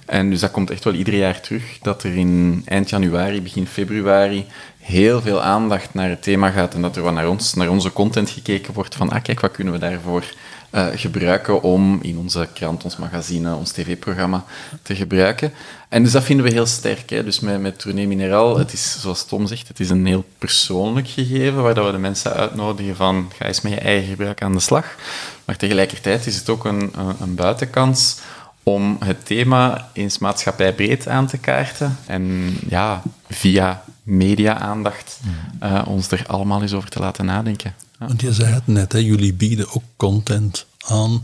En 0.06 0.30
dus 0.30 0.40
dat 0.40 0.50
komt 0.50 0.70
echt 0.70 0.84
wel 0.84 0.94
ieder 0.94 1.14
jaar 1.14 1.40
terug, 1.40 1.78
dat 1.82 2.02
er 2.02 2.16
in 2.16 2.62
eind 2.64 2.90
januari, 2.90 3.42
begin 3.42 3.66
februari 3.66 4.46
heel 4.78 5.20
veel 5.20 5.42
aandacht 5.42 5.94
naar 5.94 6.08
het 6.08 6.22
thema 6.22 6.50
gaat 6.50 6.74
en 6.74 6.82
dat 6.82 6.96
er 6.96 7.02
wat 7.02 7.14
naar, 7.14 7.28
ons, 7.28 7.54
naar 7.54 7.68
onze 7.68 7.92
content 7.92 8.30
gekeken 8.30 8.74
wordt 8.74 8.94
van, 8.94 9.10
ah 9.10 9.22
kijk, 9.22 9.40
wat 9.40 9.50
kunnen 9.50 9.72
we 9.72 9.78
daarvoor 9.78 10.24
uh, 10.70 10.86
gebruiken 10.94 11.62
om 11.62 11.98
in 12.02 12.18
onze 12.18 12.48
krant, 12.54 12.84
ons 12.84 12.96
magazine, 12.96 13.54
ons 13.54 13.70
tv-programma 13.70 14.44
te 14.82 14.94
gebruiken. 14.94 15.52
En 15.88 16.02
dus 16.02 16.12
dat 16.12 16.24
vinden 16.24 16.46
we 16.46 16.52
heel 16.52 16.66
sterk. 16.66 17.10
Hè? 17.10 17.24
Dus 17.24 17.40
met, 17.40 17.60
met 17.60 17.78
Tournee 17.78 18.06
Mineral, 18.06 18.58
het 18.58 18.72
is, 18.72 19.00
zoals 19.00 19.24
Tom 19.24 19.46
zegt, 19.46 19.68
het 19.68 19.80
is 19.80 19.90
een 19.90 20.06
heel 20.06 20.24
persoonlijk 20.38 21.08
gegeven, 21.08 21.62
waar 21.62 21.74
dat 21.74 21.86
we 21.86 21.92
de 21.92 21.98
mensen 21.98 22.32
uitnodigen 22.32 22.96
van, 22.96 23.30
ga 23.38 23.44
eens 23.44 23.60
met 23.60 23.72
je 23.72 23.80
eigen 23.80 24.08
gebruik 24.08 24.42
aan 24.42 24.52
de 24.52 24.60
slag. 24.60 24.96
Maar 25.44 25.56
tegelijkertijd 25.56 26.26
is 26.26 26.36
het 26.36 26.48
ook 26.48 26.64
een, 26.64 26.92
een, 26.96 27.14
een 27.20 27.34
buitenkans 27.34 28.16
om 28.62 28.96
het 29.04 29.26
thema 29.26 29.88
eens 29.92 30.18
maatschappijbreed 30.18 31.08
aan 31.08 31.26
te 31.26 31.38
kaarten 31.38 31.98
en 32.06 32.56
ja, 32.68 33.02
via 33.28 33.84
media-aandacht 34.02 35.20
uh, 35.62 35.82
ons 35.86 36.10
er 36.10 36.24
allemaal 36.26 36.62
eens 36.62 36.72
over 36.72 36.90
te 36.90 36.98
laten 36.98 37.24
nadenken. 37.24 37.74
Want 37.98 38.20
je 38.20 38.32
zei 38.32 38.52
het 38.52 38.66
net, 38.66 38.92
hè, 38.92 38.98
jullie 38.98 39.32
bieden 39.32 39.66
ook 39.72 39.82
content 39.96 40.66
aan 40.86 41.22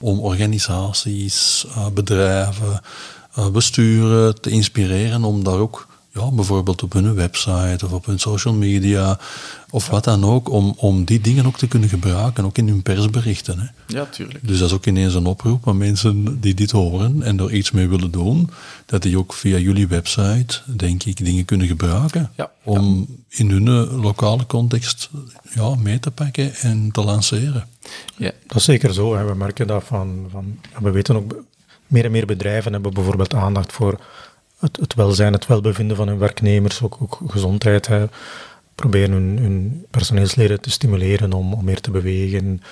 om 0.00 0.20
organisaties, 0.20 1.66
eh, 1.68 1.86
bedrijven, 1.88 2.80
eh, 3.34 3.48
besturen 3.48 4.40
te 4.40 4.50
inspireren 4.50 5.24
om 5.24 5.44
daar 5.44 5.58
ook 5.58 5.86
ja, 6.14 6.30
bijvoorbeeld 6.30 6.82
op 6.82 6.92
hun 6.92 7.14
website 7.14 7.84
of 7.84 7.92
op 7.92 8.06
hun 8.06 8.18
social 8.18 8.54
media 8.54 9.18
of 9.70 9.88
wat 9.88 10.04
dan 10.04 10.24
ook, 10.24 10.50
om, 10.50 10.74
om 10.76 11.04
die 11.04 11.20
dingen 11.20 11.46
ook 11.46 11.58
te 11.58 11.68
kunnen 11.68 11.88
gebruiken, 11.88 12.44
ook 12.44 12.58
in 12.58 12.68
hun 12.68 12.82
persberichten. 12.82 13.58
Hè. 13.58 13.66
Ja, 13.86 14.04
tuurlijk. 14.04 14.48
Dus 14.48 14.58
dat 14.58 14.68
is 14.68 14.74
ook 14.74 14.86
ineens 14.86 15.14
een 15.14 15.26
oproep 15.26 15.68
aan 15.68 15.76
mensen 15.76 16.40
die 16.40 16.54
dit 16.54 16.70
horen 16.70 17.22
en 17.22 17.40
er 17.40 17.52
iets 17.52 17.70
mee 17.70 17.88
willen 17.88 18.10
doen, 18.10 18.50
dat 18.86 19.02
die 19.02 19.18
ook 19.18 19.32
via 19.32 19.58
jullie 19.58 19.88
website, 19.88 20.60
denk 20.66 21.02
ik, 21.02 21.24
dingen 21.24 21.44
kunnen 21.44 21.66
gebruiken 21.66 22.30
ja, 22.36 22.50
om 22.62 23.06
in 23.28 23.50
hun 23.50 23.66
eh, 23.66 24.02
lokale 24.02 24.46
context 24.46 25.10
ja, 25.54 25.74
mee 25.74 25.98
te 25.98 26.10
pakken 26.10 26.54
en 26.54 26.90
te 26.92 27.04
lanceren. 27.04 27.66
Ja. 28.16 28.32
Dat 28.46 28.56
is 28.56 28.64
zeker 28.64 28.92
zo. 28.94 29.16
Hè. 29.16 29.24
We 29.24 29.34
merken 29.34 29.66
dat 29.66 29.84
van, 29.84 30.26
van, 30.30 30.60
we 30.80 30.90
weten 30.90 31.16
ook, 31.16 31.44
meer 31.86 32.04
en 32.04 32.10
meer 32.10 32.26
bedrijven 32.26 32.72
hebben 32.72 32.94
bijvoorbeeld 32.94 33.34
aandacht 33.34 33.72
voor 33.72 34.00
het, 34.72 34.94
welzijn, 34.94 35.32
het 35.32 35.46
welbevinden 35.46 35.96
van 35.96 36.08
hun 36.08 36.18
werknemers, 36.18 36.82
ook, 36.82 36.96
ook 37.00 37.20
gezondheid. 37.26 37.90
Proberen 38.74 39.10
hun, 39.10 39.38
hun 39.38 39.86
personeelsleden 39.90 40.60
te 40.60 40.70
stimuleren 40.70 41.32
om, 41.32 41.52
om 41.52 41.64
meer 41.64 41.80
te 41.80 41.90
bewegen, 41.90 42.62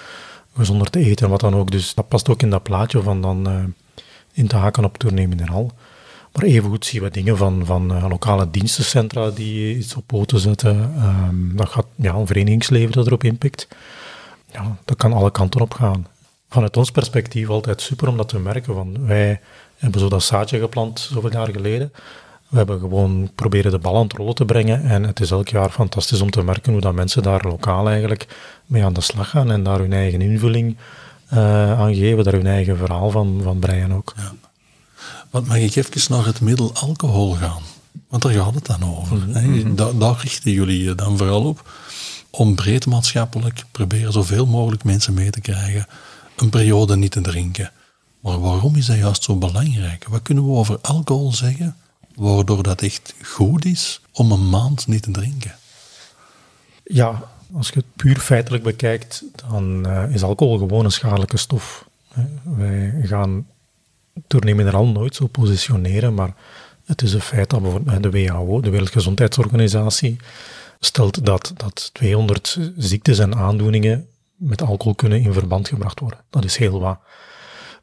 gezonder 0.56 0.90
te 0.90 0.98
eten 0.98 1.24
en 1.24 1.30
wat 1.30 1.40
dan 1.40 1.54
ook. 1.54 1.70
Dus 1.70 1.94
dat 1.94 2.08
past 2.08 2.28
ook 2.28 2.42
in 2.42 2.50
dat 2.50 2.62
plaatje 2.62 3.02
van 3.02 3.20
dan 3.22 3.48
uh, 3.48 3.64
in 4.32 4.46
te 4.46 4.56
haken 4.56 4.84
op 4.84 4.98
toenemend 4.98 5.40
en 5.40 5.48
al. 5.48 5.72
Maar 6.32 6.44
evengoed 6.44 6.84
zien 6.84 7.02
we 7.02 7.10
dingen 7.10 7.36
van, 7.36 7.66
van 7.66 7.96
uh, 7.96 8.06
lokale 8.08 8.50
dienstencentra 8.50 9.30
die 9.30 9.76
iets 9.76 9.94
op 9.94 10.06
poten 10.06 10.40
zetten. 10.40 10.94
Um, 11.28 11.56
dat 11.56 11.68
gaat 11.68 11.86
ja, 11.96 12.14
een 12.14 12.26
verenigingsleven 12.26 12.92
dat 12.92 13.06
erop 13.06 13.24
inpikt. 13.24 13.68
Ja, 14.52 14.76
dat 14.84 14.96
kan 14.96 15.12
alle 15.12 15.30
kanten 15.30 15.60
op 15.60 15.74
gaan. 15.74 16.06
vanuit 16.48 16.76
ons 16.76 16.90
perspectief 16.90 17.48
altijd 17.48 17.80
super 17.80 18.08
om 18.08 18.16
dat 18.16 18.28
te 18.28 18.38
merken. 18.38 18.74
Van 18.74 19.06
wij 19.06 19.40
hebben 19.82 20.00
zo 20.00 20.08
dat 20.08 20.22
zaadje 20.22 20.58
geplant 20.58 21.08
zoveel 21.12 21.32
jaar 21.32 21.48
geleden. 21.48 21.92
We 22.48 22.56
hebben 22.56 22.80
gewoon 22.80 23.30
proberen 23.34 23.70
de 23.70 23.78
bal 23.78 23.96
aan 23.96 24.02
het 24.02 24.12
rollen 24.12 24.34
te 24.34 24.44
brengen. 24.44 24.84
En 24.84 25.02
het 25.02 25.20
is 25.20 25.30
elk 25.30 25.48
jaar 25.48 25.70
fantastisch 25.70 26.20
om 26.20 26.30
te 26.30 26.42
merken 26.42 26.72
hoe 26.72 26.80
dat 26.80 26.94
mensen 26.94 27.22
daar 27.22 27.42
lokaal 27.42 27.88
eigenlijk 27.88 28.26
mee 28.66 28.84
aan 28.84 28.92
de 28.92 29.00
slag 29.00 29.30
gaan 29.30 29.50
en 29.50 29.62
daar 29.62 29.78
hun 29.78 29.92
eigen 29.92 30.20
invulling 30.20 30.76
uh, 31.32 31.80
aan 31.80 31.94
geven, 31.94 32.24
daar 32.24 32.32
hun 32.32 32.46
eigen 32.46 32.76
verhaal 32.76 33.10
van, 33.10 33.40
van 33.42 33.58
breien 33.58 33.92
ook. 33.92 34.14
Ja. 34.16 34.32
Wat 35.30 35.46
mag 35.46 35.56
ik 35.56 35.76
even 35.76 36.14
naar 36.14 36.26
het 36.26 36.40
middel 36.40 36.70
alcohol 36.74 37.32
gaan? 37.32 37.62
Want 38.08 38.22
daar 38.22 38.32
gaat 38.32 38.54
het 38.54 38.66
dan 38.66 38.84
over. 38.98 39.16
Mm 39.16 39.76
daar 39.98 40.20
richten 40.20 40.50
jullie 40.50 40.84
je 40.84 40.94
dan 40.94 41.16
vooral 41.16 41.44
op. 41.44 41.70
Om 42.30 42.54
breed 42.54 42.86
maatschappelijk 42.86 43.64
proberen 43.70 44.12
zoveel 44.12 44.46
mogelijk 44.46 44.84
mensen 44.84 45.14
mee 45.14 45.30
te 45.30 45.40
krijgen 45.40 45.86
een 46.36 46.50
periode 46.50 46.96
niet 46.96 47.10
te 47.10 47.20
drinken. 47.20 47.70
Maar 48.22 48.40
waarom 48.40 48.76
is 48.76 48.86
dat 48.86 48.96
juist 48.96 49.22
zo 49.22 49.36
belangrijk? 49.36 50.06
Wat 50.08 50.22
kunnen 50.22 50.44
we 50.44 50.50
over 50.50 50.78
alcohol 50.80 51.32
zeggen, 51.32 51.76
waardoor 52.14 52.62
dat 52.62 52.82
echt 52.82 53.14
goed 53.22 53.64
is 53.64 54.00
om 54.12 54.32
een 54.32 54.48
maand 54.48 54.86
niet 54.86 55.02
te 55.02 55.10
drinken? 55.10 55.54
Ja, 56.84 57.22
als 57.52 57.68
je 57.68 57.74
het 57.74 57.96
puur 57.96 58.18
feitelijk 58.18 58.62
bekijkt, 58.62 59.24
dan 59.46 59.86
uh, 59.86 60.14
is 60.14 60.22
alcohol 60.22 60.58
gewoon 60.58 60.84
een 60.84 60.92
schadelijke 60.92 61.36
stof. 61.36 61.88
Wij 62.42 62.94
gaan 63.02 63.46
al 64.72 64.86
nooit 64.86 65.14
zo 65.14 65.26
positioneren, 65.26 66.14
maar 66.14 66.34
het 66.84 67.02
is 67.02 67.12
een 67.12 67.20
feit 67.20 67.50
dat 67.50 67.62
bijvoorbeeld 67.62 68.02
de 68.02 68.10
WHO, 68.10 68.60
de 68.60 68.70
Wereldgezondheidsorganisatie, 68.70 70.16
stelt 70.80 71.24
dat, 71.24 71.52
dat 71.56 71.90
200 71.92 72.58
ziektes 72.76 73.18
en 73.18 73.34
aandoeningen 73.34 74.06
met 74.36 74.62
alcohol 74.62 74.94
kunnen 74.94 75.20
in 75.20 75.32
verband 75.32 75.68
gebracht 75.68 76.00
worden. 76.00 76.18
Dat 76.30 76.44
is 76.44 76.56
heel 76.56 76.80
wat. 76.80 76.98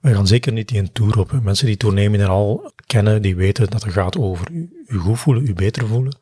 Wij 0.01 0.13
gaan 0.13 0.27
zeker 0.27 0.51
niet 0.51 0.67
die 0.67 0.79
een 0.79 0.91
tour 0.91 1.19
op. 1.19 1.31
Mensen 1.43 1.65
die 1.65 1.77
toenemen 1.77 2.27
al 2.27 2.71
kennen, 2.85 3.21
die 3.21 3.35
weten 3.35 3.69
dat 3.69 3.83
het 3.83 3.93
gaat 3.93 4.17
over 4.17 4.47
u 4.85 4.97
goed 4.97 5.19
voelen, 5.19 5.47
u 5.47 5.53
beter 5.53 5.87
voelen. 5.87 6.17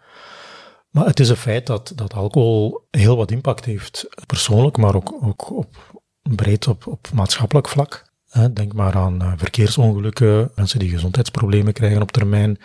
Maar 0.89 1.05
het 1.05 1.19
is 1.19 1.29
een 1.29 1.35
feit 1.35 1.67
dat, 1.67 1.91
dat 1.95 2.13
alcohol 2.13 2.87
heel 2.91 3.17
wat 3.17 3.31
impact 3.31 3.65
heeft, 3.65 4.07
persoonlijk, 4.25 4.77
maar 4.77 4.95
ook, 4.95 5.13
ook 5.21 5.51
op, 5.51 6.01
breed 6.21 6.67
op, 6.67 6.87
op 6.87 7.07
maatschappelijk 7.13 7.67
vlak. 7.67 8.05
Denk 8.53 8.73
maar 8.73 8.95
aan 8.95 9.21
eh, 9.21 9.31
verkeersongelukken, 9.35 10.51
mensen 10.55 10.79
die 10.79 10.89
gezondheidsproblemen 10.89 11.73
krijgen 11.73 12.01
op 12.01 12.11
termijn. 12.11 12.59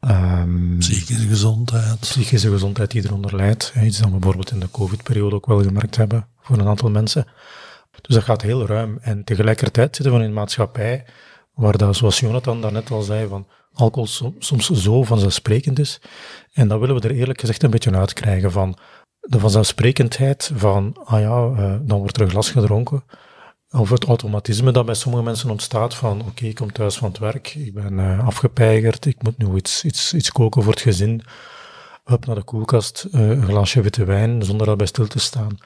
Um, 0.00 0.76
psychische 0.78 1.28
gezondheid. 1.28 2.00
Psychische 2.00 2.50
gezondheid 2.50 2.90
die 2.90 3.04
eronder 3.04 3.36
leidt. 3.36 3.72
Iets 3.82 3.98
dat 3.98 4.06
we 4.06 4.12
bijvoorbeeld 4.12 4.50
in 4.50 4.60
de 4.60 4.70
COVID-periode 4.70 5.34
ook 5.34 5.46
wel 5.46 5.62
gemerkt 5.62 5.96
hebben 5.96 6.28
voor 6.40 6.58
een 6.58 6.66
aantal 6.66 6.90
mensen. 6.90 7.26
Dus 8.00 8.14
dat 8.14 8.24
gaat 8.24 8.42
heel 8.42 8.66
ruim. 8.66 8.98
En 9.00 9.24
tegelijkertijd 9.24 9.96
zitten 9.96 10.14
we 10.14 10.20
in 10.20 10.24
een 10.24 10.32
maatschappij 10.32 11.04
waar 11.54 11.78
dat, 11.78 11.96
zoals 11.96 12.20
Jonathan 12.20 12.60
daarnet 12.60 12.90
al 12.90 13.02
zei, 13.02 13.28
van 13.28 13.46
alcohol 13.72 14.08
soms 14.38 14.70
zo 14.70 15.02
vanzelfsprekend 15.02 15.78
is. 15.78 16.00
En 16.52 16.68
dat 16.68 16.80
willen 16.80 17.00
we 17.00 17.08
er 17.08 17.14
eerlijk 17.14 17.40
gezegd 17.40 17.62
een 17.62 17.70
beetje 17.70 17.96
uitkrijgen 17.96 18.52
van 18.52 18.78
de 19.20 19.38
vanzelfsprekendheid 19.38 20.50
van, 20.54 20.96
ah 21.04 21.20
ja, 21.20 21.48
uh, 21.48 21.76
dan 21.82 21.98
wordt 21.98 22.16
er 22.16 22.22
een 22.22 22.30
glas 22.30 22.50
gedronken. 22.50 23.04
Of 23.70 23.90
het 23.90 24.04
automatisme 24.04 24.70
dat 24.70 24.86
bij 24.86 24.94
sommige 24.94 25.24
mensen 25.24 25.50
ontstaat 25.50 25.94
van, 25.94 26.20
oké, 26.20 26.44
ik 26.44 26.54
kom 26.54 26.72
thuis 26.72 26.96
van 26.96 27.08
het 27.08 27.18
werk, 27.18 27.54
ik 27.54 27.74
ben 27.74 27.92
uh, 27.92 28.26
afgepeigerd, 28.26 29.06
ik 29.06 29.22
moet 29.22 29.38
nu 29.38 29.56
iets, 29.56 29.84
iets, 29.84 30.14
iets 30.14 30.32
koken 30.32 30.62
voor 30.62 30.72
het 30.72 30.80
gezin. 30.80 31.22
Hup 32.04 32.26
naar 32.26 32.34
de 32.34 32.42
koelkast, 32.42 33.06
uh, 33.12 33.28
een 33.28 33.44
glaasje 33.44 33.80
witte 33.80 34.04
wijn, 34.04 34.42
zonder 34.42 34.66
daarbij 34.66 34.86
stil 34.86 35.06
te 35.06 35.18
staan. 35.18 35.58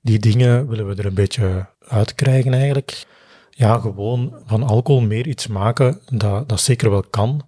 Die 0.00 0.18
dingen 0.18 0.68
willen 0.68 0.86
we 0.86 0.94
er 0.94 1.06
een 1.06 1.14
beetje 1.14 1.68
uitkrijgen 1.78 2.52
eigenlijk. 2.52 3.06
Ja, 3.50 3.78
gewoon 3.78 4.42
van 4.46 4.62
alcohol 4.62 5.00
meer 5.00 5.26
iets 5.26 5.46
maken, 5.46 6.00
dat, 6.06 6.48
dat 6.48 6.60
zeker 6.60 6.90
wel 6.90 7.02
kan, 7.02 7.46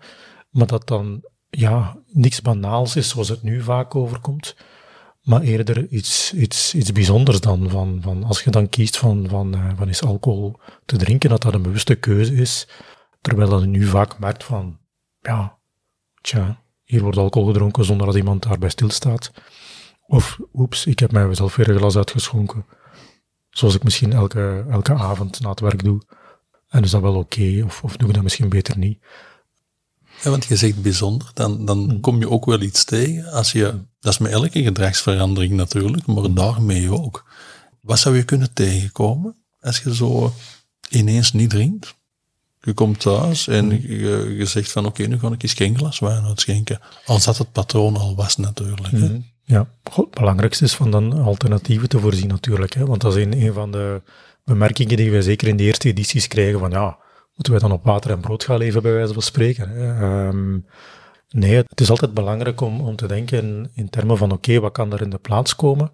maar 0.51 0.67
dat 0.67 0.87
dan 0.87 1.25
ja, 1.51 1.97
niks 2.07 2.43
banaals 2.43 2.97
is 2.97 3.09
zoals 3.09 3.29
het 3.29 3.43
nu 3.43 3.63
vaak 3.63 3.95
overkomt, 3.95 4.57
maar 5.23 5.41
eerder 5.41 5.89
iets, 5.89 6.35
iets, 6.35 6.75
iets 6.75 6.93
bijzonders 6.93 7.41
dan. 7.41 7.71
Van, 7.71 7.99
van 8.03 8.25
als 8.25 8.43
je 8.43 8.51
dan 8.51 8.69
kiest 8.69 8.97
van, 8.97 9.29
van, 9.29 9.57
uh, 9.57 9.73
van 9.77 9.89
is 9.89 10.03
alcohol 10.03 10.61
te 10.85 10.97
drinken, 10.97 11.31
dat 11.31 11.43
dat 11.43 11.55
een 11.55 11.63
bewuste 11.63 11.95
keuze 11.95 12.35
is, 12.35 12.69
terwijl 13.21 13.51
dat 13.51 13.61
je 13.61 13.67
nu 13.67 13.85
vaak 13.85 14.19
merkt 14.19 14.45
van, 14.45 14.79
ja, 15.21 15.59
tja, 16.21 16.63
hier 16.85 17.03
wordt 17.03 17.19
alcohol 17.19 17.49
gedronken 17.49 17.85
zonder 17.85 18.07
dat 18.07 18.17
iemand 18.17 18.43
daarbij 18.43 18.69
stilstaat. 18.69 19.33
Of, 20.13 20.39
oeps, 20.55 20.87
ik 20.87 20.99
heb 20.99 21.13
mijzelf 21.13 21.57
weer 21.57 21.69
een 21.71 21.77
glas 21.77 21.97
uitgeschonken. 21.97 22.65
Zoals 23.51 23.75
ik 23.75 23.83
misschien 23.83 24.13
elke, 24.13 24.65
elke 24.71 24.95
avond 24.95 25.41
na 25.41 25.51
het 25.51 25.61
werk 25.61 25.85
doe. 25.85 26.03
En 26.69 26.83
is 26.83 26.91
dat 26.91 27.01
wel 27.01 27.15
oké, 27.15 27.63
of, 27.65 27.83
of 27.83 27.97
doe 27.97 28.09
ik 28.09 28.15
dat 28.15 28.23
misschien 28.23 28.49
beter 28.49 28.79
niet? 28.79 28.99
Ja, 30.23 30.31
want 30.31 30.45
je 30.45 30.57
zegt 30.57 30.83
bijzonder, 30.83 31.31
dan, 31.35 31.65
dan 31.65 31.79
hmm. 31.79 32.01
kom 32.01 32.19
je 32.19 32.31
ook 32.31 32.45
wel 32.45 32.61
iets 32.61 32.85
tegen. 32.85 33.33
Als 33.33 33.53
je, 33.53 33.81
dat 34.01 34.13
is 34.13 34.19
met 34.19 34.33
elke 34.33 34.63
gedragsverandering 34.63 35.53
natuurlijk, 35.53 36.07
maar 36.07 36.25
hmm. 36.25 36.35
daarmee 36.35 36.93
ook. 36.93 37.25
Wat 37.81 37.99
zou 37.99 38.17
je 38.17 38.25
kunnen 38.25 38.53
tegenkomen 38.53 39.37
als 39.61 39.79
je 39.79 39.95
zo 39.95 40.35
ineens 40.89 41.33
niet 41.33 41.51
drinkt? 41.51 41.95
Je 42.61 42.73
komt 42.73 43.01
thuis 43.01 43.49
en 43.49 43.71
hmm. 43.71 43.81
je, 43.81 44.35
je 44.39 44.47
zegt 44.47 44.73
van 44.73 44.87
oké, 44.87 45.03
nu 45.03 45.19
ga 45.19 45.33
ik 45.33 45.43
eens 45.43 45.55
geen 45.55 45.77
glas 45.77 45.99
wijn 45.99 46.25
uitschenken. 46.25 46.81
Als 47.07 47.25
dat 47.25 47.39
het 47.39 47.53
patroon 47.53 47.97
al 47.97 48.17
was 48.17 48.37
natuurlijk. 48.37 48.91
Hè? 48.91 49.32
Ja, 49.45 49.69
het 49.83 50.11
belangrijkste 50.11 50.65
is 50.65 50.75
van 50.75 50.91
dan 50.91 51.13
alternatieven 51.13 51.89
te 51.89 51.99
voorzien 51.99 52.29
natuurlijk. 52.29 52.75
Hè? 52.75 52.87
Want 52.87 53.01
dat 53.01 53.17
is 53.17 53.25
een, 53.25 53.43
een 53.43 53.53
van 53.53 53.71
de 53.71 54.03
bemerkingen 54.45 54.97
die 54.97 55.11
we 55.11 55.23
zeker 55.23 55.49
in 55.49 55.57
de 55.57 55.63
eerste 55.63 55.89
edities 55.89 56.29
krijgen 56.29 56.59
van 56.59 56.71
ja, 56.71 56.99
moeten 57.35 57.53
wij 57.53 57.69
dan 57.69 57.73
op 57.73 57.85
water 57.85 58.11
en 58.11 58.21
brood 58.21 58.45
gaan 58.45 58.59
leven 58.59 58.83
bij 58.83 58.93
wijze 58.93 59.13
van 59.13 59.23
spreken. 59.23 59.77
Ehm, 60.01 60.59
nee, 61.29 61.55
het 61.55 61.81
is 61.81 61.91
altijd 61.91 62.15
belangrijk 62.15 62.61
om, 62.61 62.81
om 62.81 62.97
te 62.97 63.07
denken 63.07 63.71
in, 63.75 63.91
termen 63.91 64.17
van 64.17 64.33
oké, 64.33 64.61
wat 64.61 64.73
kan 64.73 64.93
er 64.93 65.03
in 65.03 65.11
de 65.11 65.19
plaats 65.19 65.57
komen? 65.57 65.93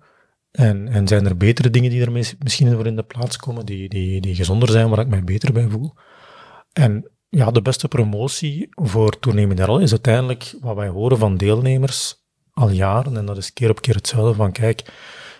En, 0.51 0.89
en 0.89 1.09
zijn 1.09 1.27
er 1.27 1.37
betere 1.37 1.71
dingen 1.71 1.91
die 1.91 2.05
er 2.05 2.13
misschien 2.39 2.73
voor 2.73 2.87
in 2.87 2.97
de 2.97 3.03
plaats 3.03 3.37
komen, 3.37 3.67
die, 3.67 3.89
die, 3.89 4.21
die 4.21 4.35
gezonder 4.35 4.71
zijn, 4.71 4.89
waar 4.89 4.99
ik 4.99 5.09
mij 5.09 5.25
beter 5.25 5.53
bij 5.53 5.69
voel? 5.69 5.95
En 6.73 7.11
ja, 7.29 7.51
de 7.51 7.63
beste 7.63 7.89
promotie 7.89 8.69
voor 8.71 9.19
Tournee 9.19 9.47
Mineral 9.47 9.79
is 9.79 9.91
uiteindelijk 9.91 10.55
wat 10.61 10.77
wij 10.77 10.89
horen 10.89 11.19
van 11.19 11.37
deelnemers 11.37 12.28
al 12.59 12.71
jaren. 12.71 13.17
En 13.17 13.27
dat 13.27 13.37
is 13.37 13.53
keer 13.53 13.71
op 13.71 13.81
keer 13.81 13.95
hetzelfde 13.95 14.35
van, 14.35 14.53
kijk, 14.53 14.83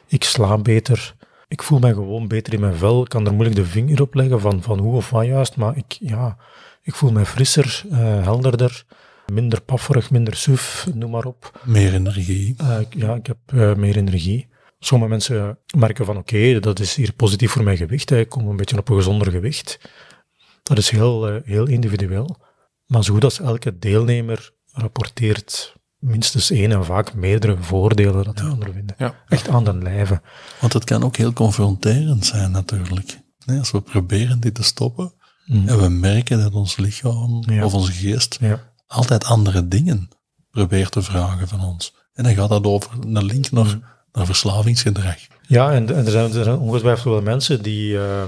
ik 0.07 0.25
sla 0.25 0.59
beter, 0.59 1.15
ik 1.49 1.63
voel 1.63 1.79
me 1.79 1.95
gewoon 1.95 2.29
beter 2.29 2.53
in 2.53 2.61
mijn 2.61 2.75
vel, 2.75 3.03
ik 3.03 3.09
kan 3.09 3.27
er 3.27 3.33
moeilijk 3.33 3.57
de 3.57 3.65
vinger 3.65 4.03
op 4.03 4.15
leggen 4.15 4.41
van, 4.41 4.63
van 4.63 4.79
hoe 4.79 4.95
of 4.95 5.11
wat 5.11 5.27
juist, 5.27 5.57
maar 5.57 5.77
ik, 5.77 5.97
ja, 6.01 6.37
ik 6.83 6.95
voel 6.95 7.13
me 7.13 7.27
frisser, 7.27 7.83
uh, 7.91 7.99
helderder, 8.23 8.85
minder 9.33 9.61
pafferig, 9.61 10.11
minder 10.11 10.35
suf, 10.35 10.87
noem 10.95 11.11
maar 11.11 11.25
op. 11.25 11.61
Meer 11.65 11.95
energie. 11.95 12.57
Uh, 12.63 12.79
ja, 12.91 13.15
ik 13.15 13.27
heb 13.27 13.39
uh, 13.55 13.75
meer 13.75 13.97
energie. 13.97 14.49
Sommige 14.79 15.11
mensen 15.11 15.59
merken 15.77 16.05
van 16.05 16.17
oké, 16.17 16.61
dat 16.61 16.81
is 16.81 16.95
hier 16.95 17.13
positief 17.13 17.51
voor 17.51 17.63
mijn 17.63 17.77
gewicht, 17.77 18.11
ik 18.11 18.29
kom 18.29 18.49
een 18.49 18.57
beetje 18.57 18.79
op 18.79 18.89
een 18.89 18.97
gezonder 18.97 19.31
gewicht. 19.31 19.81
Dat 20.63 20.79
is 20.79 20.91
heel, 20.91 21.41
heel 21.45 21.67
individueel. 21.67 22.37
Maar 22.87 23.05
zo 23.05 23.13
goed 23.13 23.25
als 23.25 23.41
elke 23.41 23.79
deelnemer 23.79 24.51
rapporteert 24.73 25.78
minstens 25.99 26.51
één 26.51 26.73
en 26.73 26.85
vaak 26.85 27.15
meerdere 27.15 27.57
voordelen 27.61 28.25
dat 28.25 28.41
we 28.41 28.51
ondervinden. 28.51 28.95
Ja. 28.99 29.15
Echt 29.29 29.49
aan 29.49 29.65
de 29.65 29.75
lijve. 29.75 30.21
Want 30.61 30.73
het 30.73 30.85
kan 30.85 31.05
ook 31.05 31.17
heel 31.17 31.33
confronterend 31.33 32.27
zijn 32.27 32.51
natuurlijk. 32.51 33.21
Nee, 33.45 33.59
als 33.59 33.71
we 33.71 33.81
proberen 33.81 34.41
dit 34.41 34.55
te 34.55 34.63
stoppen 34.63 35.13
mm. 35.47 35.69
en 35.69 35.79
we 35.79 35.89
merken 35.89 36.41
dat 36.41 36.53
ons 36.53 36.77
lichaam 36.77 37.45
of 37.63 37.75
onze 37.75 37.93
geest 37.93 38.39
altijd 38.87 39.25
andere 39.25 39.69
dingen 39.69 40.09
probeert 40.51 40.93
te 40.93 41.03
vragen 41.03 41.49
van 41.49 41.61
ons. 41.61 41.95
En 42.13 42.25
dan 42.25 42.35
gaat 42.35 42.49
dat 42.49 42.65
over 42.65 42.91
een 43.01 43.25
link 43.25 43.51
naar, 43.51 43.65
mm. 43.65 43.85
naar 44.13 44.27
verslavingsgedrag. 44.27 45.17
Ja, 45.47 45.73
en, 45.73 45.95
en 45.95 46.05
er, 46.05 46.11
zijn, 46.11 46.35
er 46.35 46.45
zijn 46.45 46.59
ongetwijfeld 46.59 47.15
wel 47.15 47.23
mensen 47.23 47.63
die, 47.63 47.93
uh, 47.93 48.23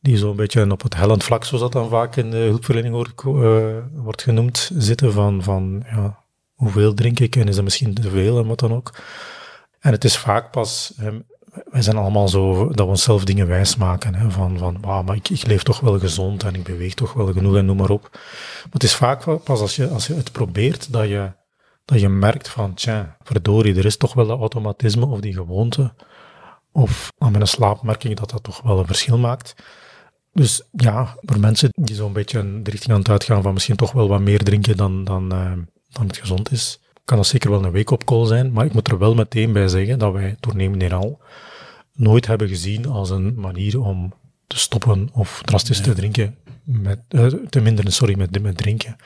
die 0.00 0.16
zo'n 0.16 0.36
beetje 0.36 0.70
op 0.70 0.82
het 0.82 0.94
hellend 0.94 1.24
vlak, 1.24 1.44
zoals 1.44 1.62
dat 1.62 1.72
dan 1.72 1.88
vaak 1.88 2.16
in 2.16 2.30
de 2.30 2.36
hulpverlening 2.36 2.94
wordt, 2.94 3.22
uh, 3.26 3.76
wordt 3.92 4.22
genoemd, 4.22 4.70
zitten 4.78 5.12
van, 5.12 5.42
van 5.42 5.84
ja, 5.90 6.24
hoeveel 6.56 6.94
drink 6.94 7.20
ik 7.20 7.36
en 7.36 7.48
is 7.48 7.54
dat 7.54 7.64
misschien 7.64 7.94
te 7.94 8.10
veel 8.10 8.38
en 8.38 8.46
wat 8.46 8.58
dan 8.58 8.72
ook. 8.72 8.94
En 9.80 9.92
het 9.92 10.04
is 10.04 10.16
vaak 10.16 10.50
pas, 10.50 10.92
wij 11.70 11.82
zijn 11.82 11.96
allemaal 11.96 12.28
zo 12.28 12.66
dat 12.66 12.76
we 12.76 12.92
onszelf 12.92 13.24
dingen 13.24 13.46
wijsmaken. 13.46 14.14
Hè, 14.14 14.30
van, 14.30 14.58
van 14.58 14.80
wauw, 14.80 15.02
maar 15.02 15.16
ik, 15.16 15.28
ik, 15.28 15.46
leef 15.46 15.62
toch 15.62 15.80
wel 15.80 15.98
gezond 15.98 16.42
en 16.42 16.54
ik 16.54 16.62
beweeg 16.62 16.94
toch 16.94 17.12
wel 17.12 17.32
genoeg 17.32 17.56
en 17.56 17.64
noem 17.64 17.76
maar 17.76 17.90
op. 17.90 18.08
Maar 18.12 18.72
het 18.72 18.82
is 18.82 18.94
vaak 18.94 19.42
pas 19.44 19.60
als 19.60 19.76
je, 19.76 19.88
als 19.88 20.06
je 20.06 20.14
het 20.14 20.32
probeert 20.32 20.92
dat 20.92 21.08
je, 21.08 21.32
dat 21.84 22.00
je 22.00 22.08
merkt 22.08 22.48
van, 22.48 22.74
tja, 22.74 23.16
verdorie, 23.22 23.76
er 23.76 23.84
is 23.84 23.96
toch 23.96 24.14
wel 24.14 24.26
dat 24.26 24.38
automatisme 24.38 25.06
of 25.06 25.20
die 25.20 25.34
gewoonte. 25.34 25.94
Of 26.72 27.12
aan 27.18 27.32
mijn 27.32 27.46
slaap 27.46 27.82
merk 27.82 28.04
ik 28.04 28.16
dat 28.16 28.30
dat 28.30 28.42
toch 28.42 28.62
wel 28.62 28.78
een 28.78 28.86
verschil 28.86 29.18
maakt. 29.18 29.54
Dus 30.32 30.62
ja, 30.72 31.16
voor 31.20 31.40
mensen 31.40 31.68
die 31.72 31.94
zo'n 31.94 32.12
beetje 32.12 32.62
de 32.62 32.70
richting 32.70 32.92
aan 32.92 32.98
het 32.98 33.08
uitgaan 33.08 33.42
van 33.42 33.52
misschien 33.52 33.76
toch 33.76 33.92
wel 33.92 34.08
wat 34.08 34.20
meer 34.20 34.42
drinken 34.42 34.76
dan, 34.76 35.04
dan, 35.04 35.34
uh, 35.34 35.52
dan 35.96 36.06
het 36.06 36.16
gezond 36.16 36.52
is, 36.52 36.80
kan 37.04 37.16
dat 37.16 37.26
zeker 37.26 37.50
wel 37.50 37.64
een 37.64 37.72
wake-up 37.72 38.04
call 38.04 38.26
zijn. 38.26 38.52
Maar 38.52 38.64
ik 38.64 38.72
moet 38.72 38.88
er 38.88 38.98
wel 38.98 39.14
meteen 39.14 39.52
bij 39.52 39.68
zeggen 39.68 39.98
dat 39.98 40.12
wij 40.12 40.36
Tournee 40.40 40.70
Mineral 40.70 41.20
nooit 41.92 42.26
hebben 42.26 42.48
gezien 42.48 42.86
als 42.86 43.10
een 43.10 43.34
manier 43.40 43.80
om 43.80 44.12
te 44.46 44.58
stoppen 44.58 45.08
of 45.12 45.42
drastisch 45.44 45.80
te 45.80 45.92
drinken, 45.92 46.36
met, 46.64 46.98
uh, 47.10 47.26
te 47.26 47.60
minderen, 47.60 47.92
sorry, 47.92 48.18
met, 48.18 48.42
met 48.42 48.56
drinken. 48.56 48.96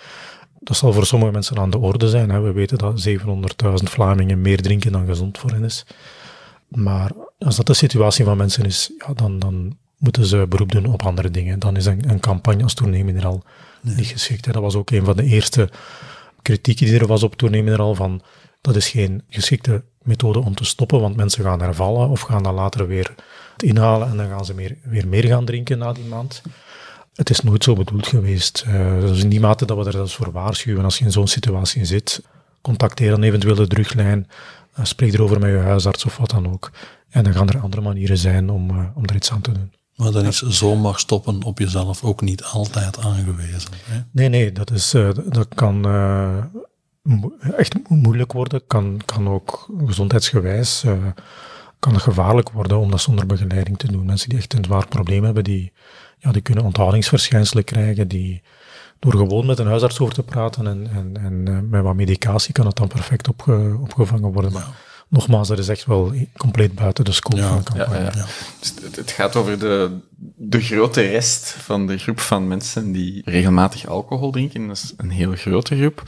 Dat 0.61 0.77
zal 0.77 0.93
voor 0.93 1.07
sommige 1.07 1.33
mensen 1.33 1.59
aan 1.59 1.71
de 1.71 1.79
orde 1.79 2.09
zijn. 2.09 2.31
Hè. 2.31 2.41
We 2.41 2.53
weten 2.53 2.79
dat 2.79 3.09
700.000 3.09 3.15
Vlamingen 3.75 4.41
meer 4.41 4.63
drinken 4.63 4.93
dan 4.93 5.07
gezond 5.07 5.39
voor 5.39 5.51
hen 5.51 5.65
is. 5.65 5.87
Maar 6.69 7.11
als 7.39 7.57
dat 7.57 7.67
de 7.67 7.75
situatie 7.75 8.25
van 8.25 8.37
mensen 8.37 8.65
is, 8.65 8.93
ja, 8.99 9.15
dan, 9.15 9.39
dan 9.39 9.77
moeten 9.97 10.27
ze 10.27 10.47
beroep 10.49 10.73
doen 10.73 10.87
op 10.87 11.03
andere 11.03 11.31
dingen. 11.31 11.59
Dan 11.59 11.77
is 11.77 11.87
een, 11.87 12.11
een 12.11 12.21
campagne 12.21 12.63
als 12.63 12.75
toernemen 12.75 13.25
al 13.25 13.43
nee. 13.81 13.95
niet 13.95 14.07
geschikt. 14.07 14.45
Hè. 14.45 14.53
Dat 14.53 14.63
was 14.63 14.75
ook 14.75 14.91
een 14.91 15.05
van 15.05 15.17
de 15.17 15.25
eerste 15.25 15.69
kritieken 16.43 16.87
die 16.87 16.99
er 16.99 17.07
was 17.07 17.23
op 17.23 17.37
toernemen 17.37 17.79
al 17.79 17.95
van 17.95 18.23
dat 18.61 18.77
is 18.77 18.89
geen 18.89 19.23
geschikte 19.29 19.83
methode 20.03 20.39
om 20.39 20.55
te 20.55 20.65
stoppen, 20.65 21.01
want 21.01 21.17
mensen 21.17 21.45
gaan 21.45 21.61
hervallen 21.61 22.09
of 22.09 22.21
gaan 22.21 22.43
dan 22.43 22.55
later 22.55 22.87
weer 22.87 23.15
inhalen 23.57 24.09
en 24.09 24.17
dan 24.17 24.29
gaan 24.29 24.45
ze 24.45 24.55
meer, 24.55 24.77
weer 24.83 25.09
meer 25.09 25.25
gaan 25.25 25.45
drinken 25.45 25.79
na 25.79 25.93
die 25.93 26.05
maand. 26.05 26.43
Het 27.15 27.31
is 27.31 27.41
nooit 27.41 27.65
zo 27.65 27.75
bedoeld 27.75 28.07
geweest. 28.07 28.65
Uh, 28.69 29.01
dus 29.01 29.23
in 29.23 29.29
die 29.29 29.41
mate 29.41 29.67
dat 29.67 29.79
we 29.79 29.85
er 29.85 29.93
zelfs 29.93 30.15
voor 30.15 30.33
waarschuwen 30.33 30.85
als 30.85 30.99
je 30.99 31.05
in 31.05 31.13
zo'n 31.13 31.29
situatie 31.29 31.85
zit. 31.85 32.23
Contacteer 32.61 33.11
dan 33.11 33.23
eventueel 33.23 33.55
de 33.55 33.67
druglijn, 33.67 34.29
uh, 34.79 34.85
spreek 34.85 35.13
erover 35.13 35.41
met 35.41 35.51
je 35.51 35.57
huisarts 35.57 36.05
of 36.05 36.17
wat 36.17 36.31
dan 36.31 36.53
ook. 36.53 36.71
En 37.11 37.25
dan 37.25 37.33
gaan 37.33 37.49
er 37.49 37.61
andere 37.61 37.83
manieren 37.83 38.19
zijn 38.19 38.51
om, 38.51 38.71
uh, 38.71 38.87
om 38.95 39.05
er 39.05 39.15
iets 39.15 39.33
aan 39.33 39.41
te 39.41 39.53
doen. 39.53 39.73
Maar 40.01 40.13
dan 40.13 40.27
is 40.27 40.43
zomaar 40.43 40.99
stoppen 40.99 41.43
op 41.43 41.59
jezelf 41.59 42.05
ook 42.05 42.21
niet 42.21 42.45
altijd 42.45 42.99
aangewezen. 42.99 43.71
Hè? 43.85 44.01
Nee, 44.11 44.29
nee, 44.29 44.53
dat, 44.53 44.71
is, 44.71 44.91
dat 45.29 45.49
kan 45.55 45.85
echt 47.57 47.75
moeilijk 47.89 48.33
worden, 48.33 48.67
kan, 48.67 49.01
kan 49.05 49.29
ook 49.29 49.69
gezondheidsgewijs 49.87 50.85
kan 51.81 51.93
het 51.93 52.03
gevaarlijk 52.03 52.51
worden 52.51 52.79
om 52.79 52.91
dat 52.91 53.01
zonder 53.01 53.27
begeleiding 53.27 53.79
te 53.79 53.93
doen. 53.93 54.07
Mensen 54.07 54.29
die 54.29 54.39
echt 54.39 54.53
een 54.53 54.65
zwaar 54.65 54.89
probleem 54.89 55.25
hebben, 55.25 55.45
die, 55.45 55.73
ja, 56.19 56.33
die 56.33 56.43
kunnen 56.43 56.65
onthoudingsverschijnselen 56.65 57.65
krijgen, 57.65 58.09
die 58.09 58.43
door 58.99 59.13
gewoon 59.13 59.47
met 59.47 59.59
een 59.59 59.67
huisarts 59.67 60.01
over 60.01 60.15
te 60.15 60.23
praten 60.23 60.67
en, 60.67 60.91
en, 60.95 61.17
en 61.17 61.49
eh, 61.49 61.59
met 61.71 61.83
wat 61.83 61.95
medicatie 61.95 62.53
kan 62.53 62.67
het 62.67 62.77
dan 62.77 62.89
perfect 62.89 63.29
opge, 63.29 63.79
opgevangen 63.83 64.33
worden. 64.33 64.53
Maar 64.53 64.69
nogmaals, 65.11 65.49
dat 65.49 65.59
is 65.59 65.69
echt 65.69 65.85
wel 65.87 66.15
compleet 66.37 66.75
buiten 66.75 67.05
de 67.05 67.13
scope 67.13 67.43
van 67.43 67.57
de 67.57 67.63
campagne. 67.63 67.99
Ja, 67.99 68.13
ja. 68.15 68.27
Dus 68.59 68.75
het 68.97 69.11
gaat 69.11 69.37
over 69.37 69.59
de, 69.59 69.99
de 70.37 70.61
grote 70.61 71.01
rest 71.01 71.51
van 71.59 71.87
de 71.87 71.99
groep 71.99 72.21
van 72.21 72.49
mensen 72.49 72.93
die 72.93 73.23
regelmatig 73.25 73.87
alcohol 73.87 74.31
drinken. 74.31 74.67
Dat 74.67 74.77
is 74.77 74.93
een 74.97 75.11
heel 75.11 75.33
grote 75.33 75.77
groep. 75.77 76.03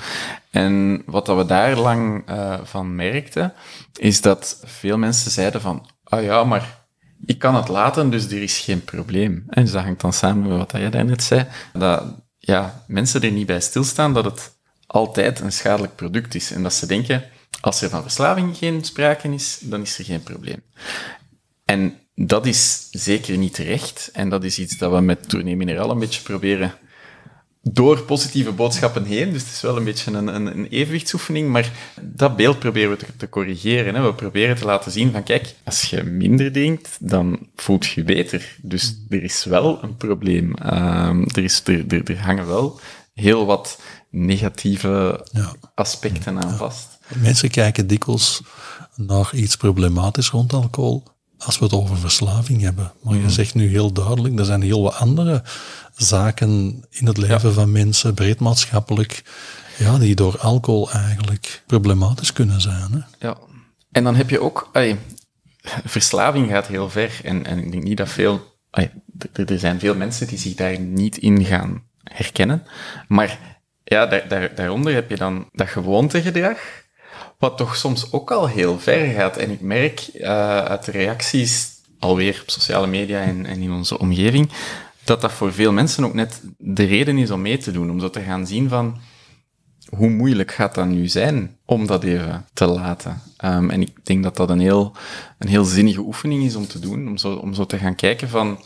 En 0.51 1.03
wat 1.07 1.27
dat 1.27 1.37
we 1.37 1.47
daar 1.47 1.77
lang 1.77 2.31
uh, 2.31 2.59
van 2.63 2.95
merkten, 2.95 3.53
is 3.95 4.21
dat 4.21 4.63
veel 4.65 4.99
mensen 4.99 5.31
zeiden 5.31 5.61
van, 5.61 5.87
ah 6.05 6.23
ja, 6.23 6.45
maar 6.45 6.81
ik 7.27 7.39
kan 7.39 7.55
het 7.55 7.69
laten, 7.69 8.11
dus 8.11 8.27
er 8.27 8.43
is 8.43 8.59
geen 8.59 8.85
probleem. 8.85 9.45
En 9.49 9.63
dus 9.63 9.73
dat 9.73 9.83
hangt 9.83 10.01
dan 10.01 10.13
samen 10.13 10.49
met 10.49 10.59
wat 10.59 10.73
jij 10.81 10.91
daarnet 10.91 11.23
zei, 11.23 11.47
dat 11.73 12.05
ja, 12.39 12.85
mensen 12.87 13.23
er 13.23 13.31
niet 13.31 13.47
bij 13.47 13.61
stilstaan 13.61 14.15
dat 14.15 14.25
het 14.25 14.53
altijd 14.87 15.41
een 15.41 15.53
schadelijk 15.53 15.97
product 15.97 16.35
is. 16.35 16.53
En 16.53 16.63
dat 16.63 16.75
ze 16.75 16.87
denken, 16.87 17.25
als 17.61 17.83
er 17.83 17.89
van 17.89 18.03
verslaving 18.03 18.57
geen 18.57 18.85
sprake 18.85 19.29
is, 19.29 19.59
dan 19.61 19.81
is 19.81 19.99
er 19.99 20.05
geen 20.05 20.23
probleem. 20.23 20.63
En 21.65 21.99
dat 22.15 22.47
is 22.47 22.89
zeker 22.91 23.37
niet 23.37 23.55
terecht. 23.55 24.11
En 24.13 24.29
dat 24.29 24.45
is 24.45 24.59
iets 24.59 24.79
dat 24.79 24.93
we 24.93 25.01
met 25.01 25.29
Tournee 25.29 25.57
Mineraal 25.57 25.91
een 25.91 25.99
beetje 25.99 26.23
proberen 26.23 26.75
door 27.63 28.03
positieve 28.03 28.53
boodschappen 28.53 29.05
heen. 29.05 29.33
Dus 29.33 29.43
het 29.43 29.53
is 29.53 29.61
wel 29.61 29.77
een 29.77 29.85
beetje 29.85 30.13
een, 30.13 30.27
een, 30.27 30.47
een 30.47 30.67
evenwichtsoefening, 30.67 31.49
maar 31.49 31.73
dat 32.01 32.37
beeld 32.37 32.59
proberen 32.59 32.91
we 32.91 32.97
te, 32.97 33.07
te 33.17 33.29
corrigeren. 33.29 33.95
Hè. 33.95 34.03
We 34.03 34.15
proberen 34.15 34.57
te 34.57 34.65
laten 34.65 34.93
zien 34.93 35.13
van, 35.13 35.23
kijk, 35.23 35.55
als 35.65 35.83
je 35.83 36.03
minder 36.03 36.53
drinkt, 36.53 36.97
dan 37.01 37.49
voelt 37.57 37.87
je 37.87 38.05
beter. 38.05 38.57
Dus 38.63 38.97
er 39.09 39.23
is 39.23 39.45
wel 39.45 39.83
een 39.83 39.97
probleem. 39.97 40.55
Um, 40.73 41.27
er, 41.29 41.45
is, 41.45 41.63
er, 41.65 41.85
er, 41.89 42.11
er 42.11 42.21
hangen 42.21 42.47
wel 42.47 42.81
heel 43.15 43.47
wat 43.47 43.81
negatieve 44.11 45.27
ja. 45.33 45.55
aspecten 45.75 46.43
aan 46.43 46.57
vast. 46.57 46.99
Mensen 47.17 47.51
kijken 47.51 47.87
dikwijls 47.87 48.43
naar 48.97 49.35
iets 49.35 49.57
problematisch 49.57 50.29
rond 50.29 50.53
alcohol 50.53 51.03
als 51.39 51.59
we 51.59 51.65
het 51.65 51.75
over 51.75 51.99
verslaving 51.99 52.63
hebben. 52.63 52.93
Maar 53.03 53.15
je 53.15 53.21
mm. 53.21 53.31
zegt 53.31 53.55
nu 53.55 53.69
heel 53.69 53.93
duidelijk, 53.93 54.39
er 54.39 54.45
zijn 54.45 54.63
heel 54.63 54.83
wat 54.83 54.95
andere 54.95 55.43
zaken 55.97 56.85
in 56.91 57.07
het 57.07 57.17
leven 57.17 57.55
van 57.55 57.73
mensen, 57.73 58.15
breed 58.15 58.41
maatschappelijk, 58.41 59.23
ja, 59.79 59.99
die 59.99 60.15
door 60.15 60.39
alcohol 60.39 60.91
eigenlijk 60.91 61.63
problematisch 61.67 62.33
kunnen 62.33 62.61
zijn. 62.61 62.93
Hè? 62.93 63.27
Ja, 63.27 63.37
en 63.93 64.05
dan 64.05 64.15
heb 64.15 64.31
je 64.31 64.41
ook, 64.41 64.71
ay, 64.73 64.99
verslaving 65.85 66.51
gaat 66.51 66.67
heel 66.67 66.91
ver. 66.91 67.21
En, 67.25 67.47
en 67.47 67.59
ik 67.59 67.73
denk 67.73 67.83
niet 67.83 67.97
dat 67.97 68.09
veel, 68.09 68.57
ay, 68.71 68.91
er 69.33 69.59
zijn 69.59 69.79
veel 69.79 69.95
mensen 69.95 70.27
die 70.27 70.39
zich 70.39 70.55
daar 70.55 70.81
niet 70.81 71.17
in 71.17 71.45
gaan 71.45 71.83
herkennen. 72.03 72.67
Maar 73.09 73.39
ja, 73.85 74.07
daar, 74.07 74.29
daar, 74.29 74.55
daaronder 74.55 74.95
heb 74.95 75.11
je 75.11 75.17
dan 75.17 75.49
dat 75.53 75.69
gewoontegedrag, 75.69 76.59
wat 77.43 77.57
toch 77.57 77.77
soms 77.77 78.13
ook 78.13 78.31
al 78.31 78.49
heel 78.49 78.79
ver 78.79 79.13
gaat. 79.13 79.37
En 79.37 79.51
ik 79.51 79.61
merk 79.61 80.09
uh, 80.15 80.29
uit 80.59 80.85
de 80.85 80.91
reacties, 80.91 81.69
alweer 81.99 82.39
op 82.43 82.51
sociale 82.51 82.87
media 82.87 83.21
en, 83.21 83.47
in 83.47 83.73
onze 83.73 83.99
omgeving, 83.99 84.51
dat 85.05 85.21
dat 85.21 85.33
voor 85.33 85.53
veel 85.53 85.73
mensen 85.73 86.05
ook 86.05 86.15
net 86.15 86.41
de 86.59 86.85
reden 86.85 87.19
is 87.19 87.31
om 87.31 87.43
mee 87.43 87.59
te 87.59 87.73
doen. 87.73 87.91
Om 87.91 88.01
zo 88.01 88.11
te 88.11 88.21
gaan 88.21 88.47
zien 88.47 88.69
van, 88.69 89.01
hoe 89.89 90.11
moeilijk 90.11 90.53
gaat 90.53 90.75
dat 90.75 90.87
nu 90.87 91.09
zijn 91.09 91.57
om 91.65 91.87
dat 91.87 92.03
even 92.03 92.47
te 92.53 92.67
laten? 92.67 93.23
Um, 93.45 93.71
en 93.71 93.81
ik 93.81 93.91
denk 94.03 94.23
dat 94.23 94.37
dat 94.37 94.51
een 94.51 94.61
heel, 94.61 94.93
een 95.39 95.49
heel 95.49 95.65
zinnige 95.65 96.01
oefening 96.01 96.45
is 96.45 96.57
om 96.57 96.67
te 96.67 96.79
doen. 96.79 97.09
Om 97.09 97.17
zo, 97.17 97.35
om 97.35 97.55
zo 97.55 97.67
te 97.67 97.79
gaan 97.79 97.95
kijken 97.95 98.29
van, 98.29 98.65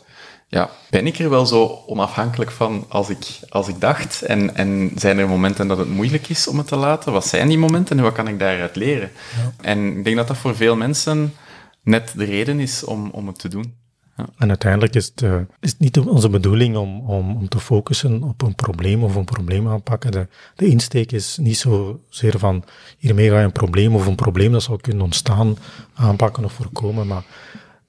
ja, 0.49 0.69
ben 0.89 1.07
ik 1.07 1.19
er 1.19 1.29
wel 1.29 1.45
zo 1.45 1.83
onafhankelijk 1.85 2.51
van 2.51 2.85
als 2.87 3.09
ik, 3.09 3.39
als 3.49 3.67
ik 3.67 3.81
dacht? 3.81 4.21
En, 4.21 4.55
en 4.55 4.91
zijn 4.95 5.17
er 5.17 5.27
momenten 5.27 5.67
dat 5.67 5.77
het 5.77 5.89
moeilijk 5.89 6.29
is 6.29 6.47
om 6.47 6.57
het 6.57 6.67
te 6.67 6.75
laten? 6.75 7.11
Wat 7.11 7.27
zijn 7.27 7.47
die 7.47 7.57
momenten 7.57 7.97
en 7.97 8.03
wat 8.03 8.13
kan 8.13 8.27
ik 8.27 8.39
daaruit 8.39 8.75
leren? 8.75 9.11
Ja. 9.35 9.53
En 9.61 9.97
ik 9.97 10.03
denk 10.03 10.15
dat 10.15 10.27
dat 10.27 10.37
voor 10.37 10.55
veel 10.55 10.75
mensen 10.75 11.33
net 11.81 12.13
de 12.15 12.25
reden 12.25 12.59
is 12.59 12.83
om, 12.83 13.09
om 13.09 13.27
het 13.27 13.39
te 13.39 13.47
doen. 13.47 13.75
Ja. 14.17 14.25
En 14.37 14.49
uiteindelijk 14.49 14.95
is 14.95 15.05
het, 15.05 15.21
uh, 15.21 15.35
is 15.59 15.69
het 15.69 15.79
niet 15.79 15.99
onze 15.99 16.29
bedoeling 16.29 16.75
om, 16.75 16.99
om, 17.09 17.35
om 17.35 17.49
te 17.49 17.59
focussen 17.59 18.23
op 18.23 18.41
een 18.41 18.55
probleem 18.55 19.03
of 19.03 19.15
een 19.15 19.25
probleem 19.25 19.67
aanpakken. 19.67 20.11
De, 20.11 20.27
de 20.55 20.65
insteek 20.65 21.11
is 21.11 21.37
niet 21.37 21.57
zozeer 21.57 22.39
van 22.39 22.63
hiermee 22.97 23.29
ga 23.29 23.39
je 23.39 23.45
een 23.45 23.51
probleem 23.51 23.95
of 23.95 24.05
een 24.05 24.15
probleem 24.15 24.51
dat 24.51 24.63
zou 24.63 24.81
kunnen 24.81 25.03
ontstaan 25.03 25.57
aanpakken 25.93 26.43
of 26.43 26.53
voorkomen, 26.53 27.07
maar 27.07 27.23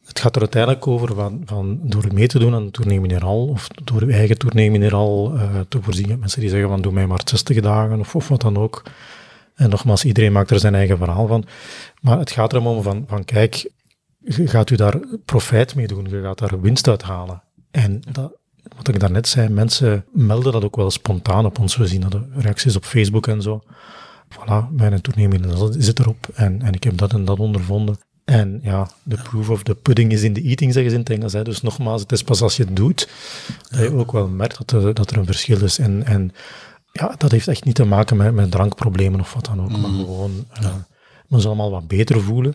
het 0.09 0.21
gaat 0.21 0.35
er 0.35 0.41
uiteindelijk 0.41 0.87
over 0.87 1.15
van, 1.15 1.43
van 1.45 1.81
door 1.83 2.15
mee 2.15 2.27
te 2.27 2.39
doen 2.39 2.55
aan 2.55 2.63
een 2.63 2.71
tournee 2.71 3.01
mineraal 3.01 3.47
of 3.47 3.69
door 3.69 4.03
uw 4.03 4.11
eigen 4.11 4.39
tournee 4.39 4.71
mineraal 4.71 5.35
uh, 5.35 5.43
te 5.69 5.83
voorzien. 5.83 6.19
Mensen 6.19 6.41
die 6.41 6.51
zeggen 6.51 6.69
van 6.69 6.83
doe 6.83 6.93
mij 6.93 7.07
maar 7.07 7.21
60 7.25 7.61
dagen 7.61 8.01
of, 8.01 8.15
of 8.15 8.29
wat 8.29 8.41
dan 8.41 8.57
ook. 8.57 8.83
En 9.55 9.71
nogmaals, 9.71 10.05
iedereen 10.05 10.33
maakt 10.33 10.51
er 10.51 10.59
zijn 10.59 10.75
eigen 10.75 10.99
verhaal 10.99 11.27
van. 11.27 11.45
Maar 12.01 12.19
het 12.19 12.31
gaat 12.31 12.53
erom 12.53 12.67
om 12.67 12.83
van, 12.83 13.05
van 13.07 13.25
kijk, 13.25 13.71
gaat 14.25 14.71
u 14.71 14.77
daar 14.77 15.01
profijt 15.25 15.75
mee 15.75 15.87
doen, 15.87 16.07
je 16.11 16.23
gaat 16.23 16.39
daar 16.39 16.61
winst 16.61 16.89
uit 16.89 17.03
halen. 17.03 17.43
En 17.71 18.01
dat, 18.13 18.33
wat 18.77 18.89
ik 18.89 19.01
daarnet 19.01 19.29
zei, 19.29 19.49
mensen 19.49 20.05
melden 20.13 20.53
dat 20.53 20.65
ook 20.65 20.77
wel 20.77 20.91
spontaan 20.91 21.45
op 21.45 21.59
ons. 21.59 21.77
We 21.77 21.87
zien 21.87 22.01
dat 22.01 22.11
de 22.11 22.27
reacties 22.35 22.77
op 22.77 22.85
Facebook 22.85 23.27
en 23.27 23.43
zo. 23.43 23.63
Voilà, 24.29 24.71
bij 24.71 24.93
een 24.93 25.01
tournee 25.01 25.41
zit 25.79 25.99
erop 25.99 26.29
en, 26.35 26.63
en 26.63 26.73
ik 26.73 26.85
heb 26.85 26.99
dat 26.99 27.13
en 27.13 27.25
dat 27.25 27.39
ondervonden. 27.39 27.97
En 28.29 28.61
ja, 28.63 28.89
de 29.03 29.17
proof 29.17 29.49
of 29.49 29.63
the 29.63 29.75
pudding 29.75 30.13
is 30.13 30.23
in 30.23 30.33
the 30.33 30.43
eating, 30.43 30.73
zeggen 30.73 30.91
ze 30.91 30.97
in 30.97 31.03
het 31.03 31.13
Engels. 31.13 31.33
Hè. 31.33 31.45
Dus 31.45 31.63
nogmaals, 31.63 32.01
het 32.01 32.13
is 32.13 32.23
pas 32.23 32.43
als 32.43 32.57
je 32.57 32.65
het 32.65 32.77
doet, 32.77 33.09
dat 33.71 33.81
je 33.81 33.95
ook 33.95 34.13
wel 34.13 34.29
merkt 34.29 34.59
dat 34.59 34.71
er, 34.71 34.95
dat 34.95 35.11
er 35.11 35.17
een 35.17 35.27
verschil 35.27 35.63
is. 35.63 35.79
En, 35.79 36.05
en 36.05 36.33
ja, 36.93 37.15
dat 37.19 37.31
heeft 37.31 37.49
echt 37.49 37.65
niet 37.65 37.75
te 37.75 37.85
maken 37.85 38.17
met, 38.17 38.35
met 38.35 38.51
drankproblemen 38.51 39.21
of 39.21 39.35
wat 39.35 39.45
dan 39.45 39.61
ook, 39.61 39.71
maar 39.71 39.91
mm. 39.91 40.05
gewoon, 40.05 40.47
uh, 40.63 40.75
men 41.27 41.41
zal 41.41 41.51
allemaal 41.51 41.71
wat 41.71 41.89
beter 41.89 42.21
voelen. 42.21 42.55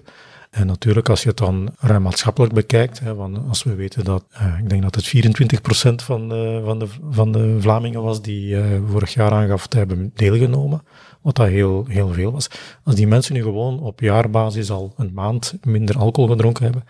En 0.49 0.67
natuurlijk, 0.67 1.09
als 1.09 1.21
je 1.21 1.29
het 1.29 1.37
dan 1.37 1.73
ruim 1.79 2.01
maatschappelijk 2.01 2.53
bekijkt, 2.53 2.99
hè, 2.99 3.15
want 3.15 3.37
als 3.47 3.63
we 3.63 3.75
weten 3.75 4.03
dat, 4.03 4.23
uh, 4.33 4.59
ik 4.59 4.69
denk 4.69 4.81
dat 4.81 4.95
het 4.95 5.07
24% 5.07 5.95
van 5.95 6.29
de, 6.29 6.61
van, 6.65 6.79
de, 6.79 6.87
van 7.09 7.31
de 7.31 7.57
Vlamingen 7.59 8.01
was 8.01 8.21
die 8.21 8.55
uh, 8.55 8.65
vorig 8.89 9.13
jaar 9.13 9.31
aangaf 9.31 9.67
te 9.67 9.77
hebben 9.77 10.11
deelgenomen, 10.15 10.81
wat 11.23 11.35
dat 11.35 11.47
heel, 11.47 11.85
heel 11.87 12.13
veel 12.13 12.31
was. 12.31 12.47
Als 12.83 12.95
die 12.95 13.07
mensen 13.07 13.33
nu 13.33 13.41
gewoon 13.41 13.79
op 13.79 13.99
jaarbasis 13.99 14.71
al 14.71 14.93
een 14.97 15.13
maand 15.13 15.53
minder 15.63 15.97
alcohol 15.97 16.29
gedronken 16.29 16.63
hebben, 16.63 16.83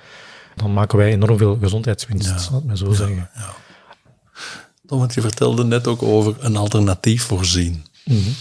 dan 0.56 0.74
maken 0.74 0.98
wij 0.98 1.12
enorm 1.12 1.38
veel 1.38 1.58
gezondheidswinst, 1.62 2.50
ja. 2.50 2.58
ik 2.58 2.64
maar 2.64 2.78
zo 2.78 2.90
ja, 2.90 2.96
zeggen. 2.96 3.30
Ja. 3.36 3.54
Want 4.82 5.14
je 5.14 5.22
vertelde 5.22 5.64
net 5.64 5.88
ook 5.88 6.04
over 6.04 6.36
een 6.40 6.56
alternatief 6.56 7.24
voorzien. 7.24 7.86
Mm 8.06 8.24
-hmm. 8.24 8.34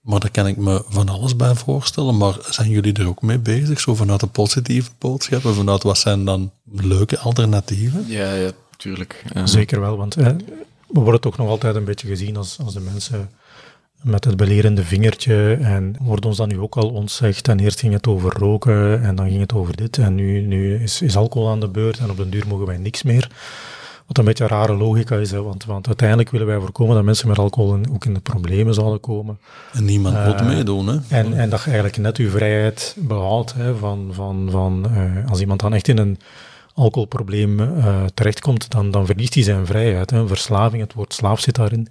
Maar 0.00 0.20
daar 0.20 0.30
kan 0.30 0.46
ik 0.46 0.56
me 0.56 0.84
van 0.88 1.08
alles 1.08 1.36
bij 1.36 1.54
voorstellen. 1.54 2.16
Maar 2.16 2.36
zijn 2.50 2.70
jullie 2.70 2.92
er 2.92 3.08
ook 3.08 3.22
mee 3.22 3.38
bezig? 3.38 3.80
Zo 3.80 3.94
vanuit 3.94 4.20
de 4.20 4.26
positieve 4.26 4.90
boodschappen? 4.98 5.54
Vanuit 5.54 5.82
wat 5.82 5.98
zijn 5.98 6.24
dan 6.24 6.50
leuke 6.64 7.18
alternatieven? 7.18 8.04
Ja, 8.08 8.32
ja 8.32 8.50
tuurlijk. 8.76 9.24
Zeker 9.44 9.80
wel, 9.80 9.96
want 9.96 10.14
we 10.14 10.36
worden 10.86 11.20
toch 11.20 11.36
nog 11.36 11.48
altijd 11.48 11.74
een 11.74 11.84
beetje 11.84 12.08
gezien 12.08 12.36
als, 12.36 12.58
als 12.64 12.74
de 12.74 12.80
mensen 12.80 13.30
met 14.02 14.24
het 14.24 14.36
belerende 14.36 14.82
vingertje. 14.84 15.58
En 15.60 15.96
wordt 16.00 16.26
ons 16.26 16.36
dan 16.36 16.48
nu 16.48 16.58
ook 16.58 16.76
al 16.76 16.88
ontzegd. 16.90 17.48
En 17.48 17.60
eerst 17.60 17.80
ging 17.80 17.92
het 17.92 18.06
over 18.06 18.32
roken 18.38 19.02
en 19.02 19.14
dan 19.14 19.28
ging 19.28 19.40
het 19.40 19.52
over 19.54 19.76
dit. 19.76 19.98
En 19.98 20.14
nu, 20.14 20.40
nu 20.40 20.82
is, 20.82 21.02
is 21.02 21.16
alcohol 21.16 21.50
aan 21.50 21.60
de 21.60 21.68
beurt 21.68 21.98
en 21.98 22.10
op 22.10 22.16
den 22.16 22.30
duur 22.30 22.44
mogen 22.48 22.66
wij 22.66 22.76
niks 22.78 23.02
meer. 23.02 23.30
Wat 24.06 24.18
een 24.18 24.24
beetje 24.24 24.44
een 24.44 24.50
rare 24.50 24.74
logica 24.76 25.16
is, 25.16 25.30
hè, 25.30 25.42
want, 25.42 25.64
want 25.64 25.86
uiteindelijk 25.86 26.30
willen 26.30 26.46
wij 26.46 26.58
voorkomen 26.58 26.94
dat 26.94 27.04
mensen 27.04 27.28
met 27.28 27.38
alcohol 27.38 27.74
in- 27.74 27.90
ook 27.92 28.04
in 28.04 28.14
de 28.14 28.20
problemen 28.20 28.74
zouden 28.74 29.00
komen. 29.00 29.38
En 29.72 29.84
niemand 29.84 30.14
wil 30.24 30.34
Eh, 30.34 30.46
meedoen, 30.46 30.86
hè? 30.86 30.96
En, 31.08 31.38
en 31.38 31.50
dat 31.50 31.58
je 31.60 31.64
eigenlijk 31.66 31.96
net 31.96 32.16
je 32.16 32.28
vrijheid 32.30 32.96
behoudt. 32.98 33.54
Hè, 33.54 33.76
van, 33.76 34.08
van, 34.12 34.48
van, 34.50 34.86
eh, 34.94 35.30
als 35.30 35.40
iemand 35.40 35.60
dan 35.60 35.74
echt 35.74 35.88
in 35.88 35.98
een 35.98 36.18
alcoholprobleem 36.74 37.60
eh, 37.60 38.04
terechtkomt, 38.14 38.70
dan, 38.70 38.90
dan 38.90 39.06
verliest 39.06 39.34
hij 39.34 39.42
zijn 39.42 39.66
vrijheid. 39.66 40.10
Hè. 40.10 40.26
Verslaving, 40.28 40.82
het 40.82 40.92
woord 40.94 41.14
slaaf 41.14 41.40
zit 41.40 41.54
daarin, 41.54 41.88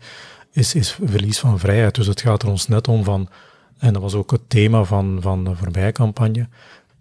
is, 0.55 0.75
is 0.75 0.97
verlies 1.03 1.39
van 1.39 1.59
vrijheid. 1.59 1.95
Dus 1.95 2.07
het 2.07 2.21
gaat 2.21 2.43
er 2.43 2.49
ons 2.49 2.67
net 2.67 2.87
om 2.87 3.03
van, 3.03 3.29
en 3.77 3.93
dat 3.93 4.01
was 4.01 4.13
ook 4.13 4.31
het 4.31 4.49
thema 4.49 4.83
van, 4.83 5.17
van 5.21 5.43
de 5.43 5.55
voorbije 5.55 5.91
campagne, 5.91 6.47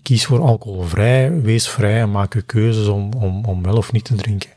kies 0.02 0.26
voor 0.26 0.40
alcoholvrij, 0.40 1.40
wees 1.40 1.68
vrij 1.68 2.00
en 2.00 2.10
maak 2.10 2.34
je 2.34 2.42
keuzes 2.42 2.86
om, 2.86 3.12
om, 3.12 3.44
om 3.44 3.62
wel 3.62 3.76
of 3.76 3.92
niet 3.92 4.04
te 4.04 4.14
drinken. 4.14 4.50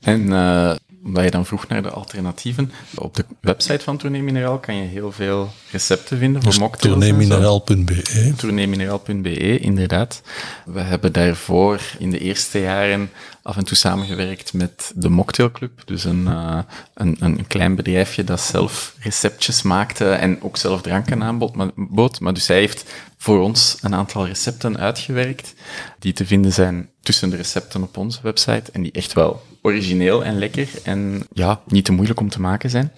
En 0.00 0.32
eh, 0.32 0.74
omdat 1.04 1.24
je 1.24 1.30
dan 1.30 1.46
vroeg 1.46 1.68
naar 1.68 1.82
de 1.82 1.90
alternatieven, 1.90 2.72
op 2.94 3.14
de 3.14 3.24
website 3.40 3.84
van 3.84 3.96
Tournee 3.96 4.22
Mineraal 4.22 4.58
kan 4.58 4.74
je 4.74 4.82
heel 4.82 5.12
veel 5.12 5.50
recepten 5.70 6.18
vinden 6.18 6.42
voor 6.42 6.50
Dus 6.50 6.60
mocktails. 6.60 6.98
tourneemineraal.be. 6.98 8.32
tourneemineraal.be, 8.36 9.58
inderdaad. 9.58 10.22
We 10.64 10.80
hebben 10.80 11.12
daarvoor 11.12 11.80
in 11.98 12.10
de 12.10 12.18
eerste 12.18 12.60
jaren 12.60 13.10
af 13.42 13.56
en 13.56 13.64
toe 13.64 13.76
samengewerkt 13.76 14.52
met 14.52 14.92
de 14.94 15.08
Mocktail 15.08 15.50
Club, 15.50 15.82
dus 15.84 16.04
een, 16.04 16.26
eh, 16.26 16.58
een, 16.94 17.16
een 17.20 17.46
klein 17.46 17.74
bedrijfje 17.74 18.24
dat 18.24 18.40
zelf 18.40 18.94
receptjes 18.98 19.62
maakte 19.62 20.10
en 20.10 20.42
ook 20.42 20.56
zelf 20.56 20.82
dranken 20.82 21.22
aanbood. 21.22 21.54
Maar, 21.54 21.70
bood. 21.74 22.20
maar 22.20 22.34
dus 22.34 22.46
hij 22.46 22.58
heeft 22.58 22.92
voor 23.22 23.40
ons 23.40 23.76
een 23.80 23.94
aantal 23.94 24.26
recepten 24.26 24.78
uitgewerkt, 24.78 25.54
die 25.98 26.12
te 26.12 26.26
vinden 26.26 26.52
zijn 26.52 26.90
tussen 27.00 27.30
de 27.30 27.36
recepten 27.36 27.82
op 27.82 27.96
onze 27.96 28.18
website 28.22 28.72
en 28.72 28.82
die 28.82 28.92
echt 28.92 29.12
wel 29.12 29.42
origineel 29.60 30.24
en 30.24 30.38
lekker 30.38 30.68
en 30.82 31.26
ja, 31.32 31.60
niet 31.66 31.84
te 31.84 31.92
moeilijk 31.92 32.20
om 32.20 32.28
te 32.28 32.40
maken 32.40 32.70
zijn. 32.70 32.92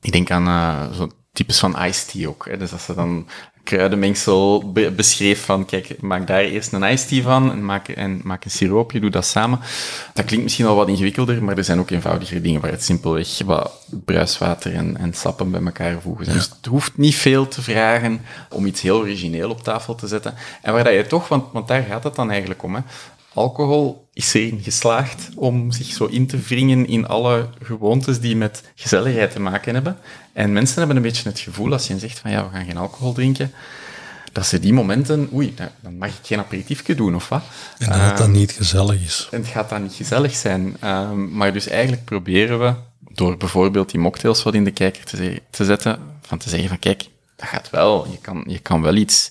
Ik 0.00 0.12
denk 0.12 0.30
aan 0.30 0.46
eh 0.46 0.96
zo'n 0.96 1.12
types 1.32 1.58
van 1.58 1.84
iced 1.84 2.10
tea 2.10 2.28
ook. 2.28 2.46
Hè. 2.46 2.56
Dus 2.56 2.72
als 2.72 2.84
ze 2.84 2.94
dan 2.94 3.28
kruidenmengsel 3.64 4.72
be- 4.72 4.90
beschreef 4.90 5.44
van, 5.44 5.64
kijk, 5.64 6.00
maak 6.00 6.26
daar 6.26 6.40
eerst 6.40 6.72
een 6.72 6.82
iced 6.82 7.08
tea 7.08 7.22
van 7.22 7.50
en 7.50 7.64
maak, 7.64 7.88
en 7.88 8.20
maak 8.24 8.44
een 8.44 8.50
siroopje, 8.50 9.00
doe 9.00 9.10
dat 9.10 9.26
samen. 9.26 9.60
Dat 10.14 10.24
klinkt 10.24 10.44
misschien 10.44 10.66
al 10.66 10.76
wat 10.76 10.88
ingewikkelder, 10.88 11.44
maar 11.44 11.56
er 11.56 11.64
zijn 11.64 11.78
ook 11.78 11.90
eenvoudigere 11.90 12.40
dingen 12.40 12.60
waar 12.60 12.70
het 12.70 12.84
simpelweg 12.84 13.38
wat 13.44 13.70
bruiswater 14.04 14.74
en, 14.74 14.96
en 14.96 15.14
sappen 15.14 15.50
bij 15.50 15.62
elkaar 15.62 16.00
voegen 16.00 16.24
zijn. 16.24 16.36
Dus 16.36 16.48
het 16.56 16.66
hoeft 16.66 16.96
niet 16.96 17.16
veel 17.16 17.48
te 17.48 17.62
vragen 17.62 18.20
om 18.50 18.66
iets 18.66 18.80
heel 18.80 18.98
origineel 18.98 19.50
op 19.50 19.62
tafel 19.62 19.94
te 19.94 20.06
zetten. 20.06 20.34
En 20.62 20.72
waar 20.72 20.84
dat 20.84 20.94
je 20.94 21.06
toch, 21.06 21.28
want, 21.28 21.44
want 21.52 21.68
daar 21.68 21.82
gaat 21.82 22.04
het 22.04 22.14
dan 22.14 22.30
eigenlijk 22.30 22.62
om, 22.62 22.74
hè. 22.74 22.80
Alcohol 23.34 24.08
is 24.12 24.34
erin 24.34 24.60
geslaagd 24.62 25.28
om 25.36 25.70
zich 25.70 25.86
zo 25.86 26.04
in 26.06 26.26
te 26.26 26.38
wringen 26.38 26.86
in 26.86 27.06
alle 27.08 27.48
gewoontes 27.62 28.20
die 28.20 28.36
met 28.36 28.62
gezelligheid 28.74 29.30
te 29.32 29.40
maken 29.40 29.74
hebben. 29.74 29.96
En 30.32 30.52
mensen 30.52 30.78
hebben 30.78 30.96
een 30.96 31.02
beetje 31.02 31.28
het 31.28 31.38
gevoel, 31.38 31.72
als 31.72 31.86
je 31.86 31.98
zegt 31.98 32.18
van 32.18 32.30
ja, 32.30 32.44
we 32.44 32.50
gaan 32.56 32.64
geen 32.64 32.76
alcohol 32.76 33.12
drinken, 33.12 33.52
dat 34.32 34.46
ze 34.46 34.60
die 34.60 34.72
momenten, 34.72 35.28
oei, 35.34 35.54
dan- 35.80 35.96
mag 35.98 36.08
ik 36.08 36.14
geen 36.22 36.38
aperitiefje 36.38 36.94
doen, 36.94 37.14
of 37.14 37.28
wat? 37.28 37.42
En 37.78 37.88
dat 37.88 38.00
het 38.00 38.16
dan 38.16 38.30
niet 38.30 38.52
gezellig 38.52 39.00
is. 39.04 39.28
En 39.30 39.40
het 39.40 39.48
gaat 39.50 39.68
dan 39.68 39.82
niet 39.82 39.92
gezellig 39.92 40.34
zijn. 40.34 40.76
Ehm, 40.80 41.36
maar 41.36 41.52
dus 41.52 41.68
eigenlijk 41.68 42.04
proberen 42.04 42.58
we, 42.60 42.74
door 43.14 43.36
bijvoorbeeld 43.36 43.90
die 43.90 44.00
mocktails 44.00 44.42
wat 44.42 44.54
in 44.54 44.64
de 44.64 44.70
kijker 44.70 45.04
te, 45.04 45.42
te 45.50 45.64
zetten, 45.64 45.98
van 46.22 46.38
te 46.38 46.48
zeggen 46.48 46.68
van 46.68 46.78
kijk, 46.78 47.04
dat 47.36 47.48
gaat 47.48 47.70
wel. 47.70 48.06
Je 48.10 48.18
kan, 48.20 48.44
je 48.46 48.58
kan 48.58 48.82
wel 48.82 48.94
iets, 48.94 49.30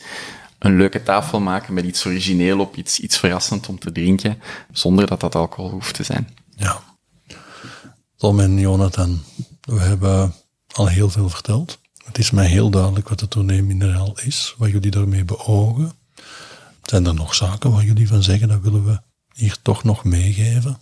een 0.62 0.78
leuke 0.78 1.04
tafel 1.04 1.40
maken 1.40 1.74
met 1.74 1.86
iets 1.86 2.06
origineel 2.06 2.60
op, 2.60 2.76
iets, 2.76 3.00
iets 3.00 3.18
verrassend 3.18 3.70
om 3.70 3.80
te 3.80 3.92
drinken, 3.92 4.42
zonder 4.72 5.08
dat 5.08 5.20
dat 5.20 5.36
alcohol 5.36 5.70
hoeft 5.70 5.96
te 5.96 6.04
zijn. 6.04 6.36
Ja. 6.56 6.82
Tom 8.18 8.40
en 8.40 8.60
Jonathan, 8.60 9.22
we 9.62 9.80
hebben 9.80 10.34
al 10.68 10.88
heel 10.88 11.10
veel 11.10 11.30
verteld. 11.30 11.80
Het 12.06 12.18
is 12.18 12.32
mij 12.32 12.46
heel 12.48 12.70
duidelijk 12.70 13.10
wat 13.10 13.20
het 13.20 13.30
tourneemineraal 13.30 14.20
is, 14.20 14.56
wat 14.58 14.70
jullie 14.70 14.92
daarmee 14.92 15.26
beogen. 15.26 15.92
Zijn 16.84 17.06
er 17.06 17.14
nog 17.14 17.36
zaken 17.36 17.72
waar 17.72 17.84
jullie 17.84 18.08
van 18.08 18.24
zeggen, 18.24 18.48
dat 18.48 18.62
willen 18.62 18.86
we 18.86 19.02
hier 19.34 19.58
toch 19.62 19.84
nog 19.84 20.04
meegeven? 20.04 20.78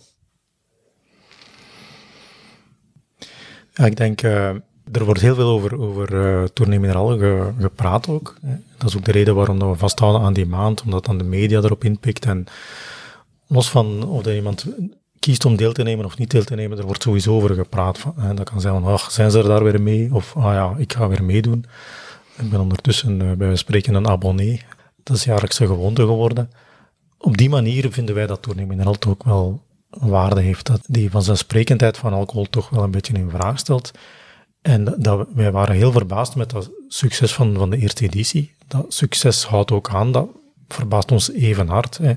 Ja, 3.74 3.84
ik 3.84 3.96
denk, 3.96 4.22
eh, 4.22 4.54
er 4.92 5.04
wordt 5.04 5.20
heel 5.20 5.34
veel 5.34 5.48
over, 5.48 5.80
over 5.80 6.08
ge- 7.18 7.52
gepraat 7.58 8.08
ook. 8.08 8.34
Hè. 8.42 8.54
Dat 8.78 8.88
is 8.88 8.96
ook 8.96 9.04
de 9.04 9.12
reden 9.12 9.34
waarom 9.34 9.58
we 9.58 9.74
vasthouden 9.74 10.20
aan 10.20 10.32
die 10.32 10.46
maand, 10.46 10.82
omdat 10.82 11.04
dan 11.04 11.18
de 11.18 11.24
media 11.24 11.58
erop 11.58 11.84
inpikt. 11.84 12.24
En 12.26 12.44
los 13.46 13.70
van 13.70 14.08
of 14.08 14.26
iemand 14.26 14.66
kiest 15.18 15.44
om 15.44 15.56
deel 15.56 15.72
te 15.72 15.82
nemen 15.82 16.04
of 16.04 16.18
niet 16.18 16.30
deel 16.30 16.44
te 16.44 16.54
nemen, 16.54 16.78
er 16.78 16.84
wordt 16.86 17.02
sowieso 17.02 17.34
over 17.34 17.54
gepraat. 17.54 17.98
Van, 17.98 18.14
hè. 18.16 18.34
Dat 18.34 18.50
kan 18.50 18.60
zijn 18.60 18.74
van, 18.82 18.92
ach, 18.92 19.10
zijn 19.10 19.30
ze 19.30 19.38
er 19.38 19.44
daar 19.44 19.64
weer 19.64 19.82
mee? 19.82 20.14
Of, 20.14 20.36
ah 20.36 20.52
ja, 20.52 20.74
ik 20.76 20.92
ga 20.92 21.08
weer 21.08 21.24
meedoen. 21.24 21.64
Ik 22.38 22.50
ben 22.50 22.60
ondertussen, 22.60 23.20
eh, 23.20 23.26
bij 23.26 23.36
wijze 23.36 23.56
spreken, 23.56 23.94
een 23.94 24.08
abonnee. 24.08 24.62
Dat 25.02 25.16
is 25.16 25.24
jaarlijkse 25.24 25.66
gewoonte 25.66 26.02
geworden. 26.02 26.50
Op 27.18 27.36
die 27.36 27.48
manier 27.48 27.92
vinden 27.92 28.14
wij 28.14 28.26
dat 28.26 28.42
toch 28.42 28.54
ook 29.08 29.24
wel 29.24 29.62
waarde 29.88 30.40
heeft. 30.40 30.66
Dat 30.66 30.80
die 30.86 31.10
vanzelfsprekendheid 31.10 31.96
van 31.96 32.12
alcohol 32.12 32.46
toch 32.50 32.68
wel 32.68 32.82
een 32.82 32.90
beetje 32.90 33.12
in 33.14 33.30
vraag 33.30 33.58
stelt. 33.58 33.90
En 34.62 34.94
dat, 34.98 35.26
wij 35.34 35.52
waren 35.52 35.74
heel 35.74 35.92
verbaasd 35.92 36.36
met 36.36 36.50
dat 36.50 36.70
succes 36.88 37.32
van, 37.32 37.54
van 37.54 37.70
de 37.70 37.76
eerste 37.76 38.04
editie. 38.04 38.54
Dat 38.68 38.84
succes 38.88 39.44
houdt 39.44 39.72
ook 39.72 39.90
aan, 39.90 40.12
dat 40.12 40.28
verbaast 40.68 41.12
ons 41.12 41.32
even 41.32 41.68
hard. 41.68 41.98
Hè. 41.98 42.12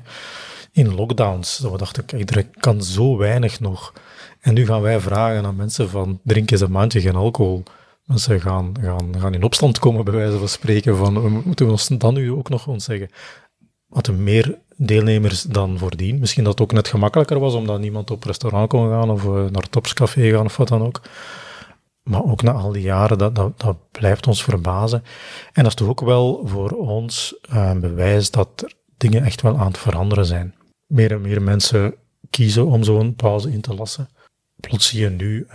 In 0.72 0.96
lockdowns, 0.96 1.58
dat 1.58 1.72
we 1.72 1.78
dachten, 1.78 2.06
kijk, 2.06 2.36
er 2.36 2.46
kan 2.60 2.84
zo 2.84 3.18
weinig 3.18 3.60
nog. 3.60 3.94
En 4.40 4.54
nu 4.54 4.66
gaan 4.66 4.82
wij 4.82 5.00
vragen 5.00 5.46
aan 5.46 5.56
mensen 5.56 5.90
van, 5.90 6.20
drink 6.24 6.52
eens 6.52 6.62
een 6.62 6.72
maandje 6.72 7.02
geen 7.02 7.16
alcohol. 7.16 7.64
Mensen 8.06 8.42
gaan, 8.42 8.74
gaan, 8.82 9.16
gaan 9.20 9.34
in 9.34 9.44
opstand 9.44 9.80
komen, 9.80 10.06
bij 10.06 10.14
wijze 10.14 10.38
van 10.38 10.50
spreken, 10.50 10.98
van, 10.98 11.42
moeten 11.46 11.66
we 11.66 11.72
ons 11.72 11.88
dan 11.88 12.14
nu 12.14 12.32
ook 12.32 12.50
nog 12.50 12.68
ontzeggen. 12.68 13.10
Hadden 13.90 14.24
meer 14.24 14.58
deelnemers 14.78 15.42
dan 15.42 15.78
voordien. 15.78 16.20
Misschien 16.20 16.44
dat 16.44 16.54
het 16.54 16.62
ook 16.62 16.72
net 16.72 16.88
gemakkelijker 16.88 17.40
was, 17.40 17.54
omdat 17.54 17.80
niemand 17.80 18.12
op 18.12 18.24
restaurant 18.24 18.70
kon 18.70 18.90
gaan, 18.90 19.10
of 19.10 19.24
eh, 19.26 19.46
naar 19.52 19.70
Topscafé 19.70 20.32
gaan, 20.32 20.46
of 20.46 20.58
wat 20.58 20.68
dan 20.68 20.82
ook. 20.82 21.02
Maar 22.04 22.24
ook 22.24 22.42
na 22.42 22.52
al 22.52 22.72
die 22.72 22.82
jaren, 22.82 23.18
dat, 23.18 23.36
dat, 23.36 23.60
dat 23.60 23.78
blijft 23.92 24.28
ons 24.28 24.44
verbazen. 24.44 25.04
En 25.54 25.64
dat 25.64 25.72
is 25.72 25.76
toch 25.76 25.88
ook 25.88 26.02
wel 26.02 26.48
voor 26.48 26.70
ons 26.70 27.36
eh, 27.50 27.70
een 27.70 27.80
bewijs 27.80 28.32
dat 28.32 28.50
er 28.56 28.74
dingen 28.98 29.24
echt 29.24 29.42
wel 29.42 29.58
aan 29.58 29.68
het 29.68 29.78
veranderen 29.78 30.26
zijn. 30.26 30.56
Meer 30.88 31.12
en 31.12 31.22
meer 31.22 31.42
mensen 31.42 31.96
kiezen 32.30 32.66
om 32.66 32.84
zo'n 32.84 33.16
pauze 33.16 33.52
in 33.52 33.62
te 33.62 33.74
lassen. 33.74 34.10
Plots 34.56 34.88
zie 34.88 35.02
je 35.02 35.10
nu 35.10 35.48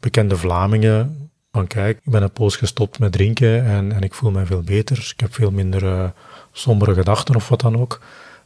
bekende 0.00 0.36
Vlamingen 0.36 1.30
van 1.52 1.66
kijk, 1.66 2.00
ik 2.04 2.10
ben 2.10 2.22
een 2.22 2.32
poos 2.32 2.56
gestopt 2.56 2.98
met 2.98 3.12
drinken 3.12 3.64
en, 3.64 3.92
en 3.92 4.02
ik 4.02 4.14
voel 4.14 4.30
me 4.30 4.46
veel 4.46 4.62
beter. 4.62 5.12
Ik 5.14 5.20
heb 5.20 5.34
veel 5.34 5.50
minder 5.50 5.86
eh, 5.86 6.10
sombere 6.52 6.94
gedachten 6.94 7.36
of 7.36 7.48
wat 7.48 7.60
dan 7.60 7.78
ook. 7.78 8.00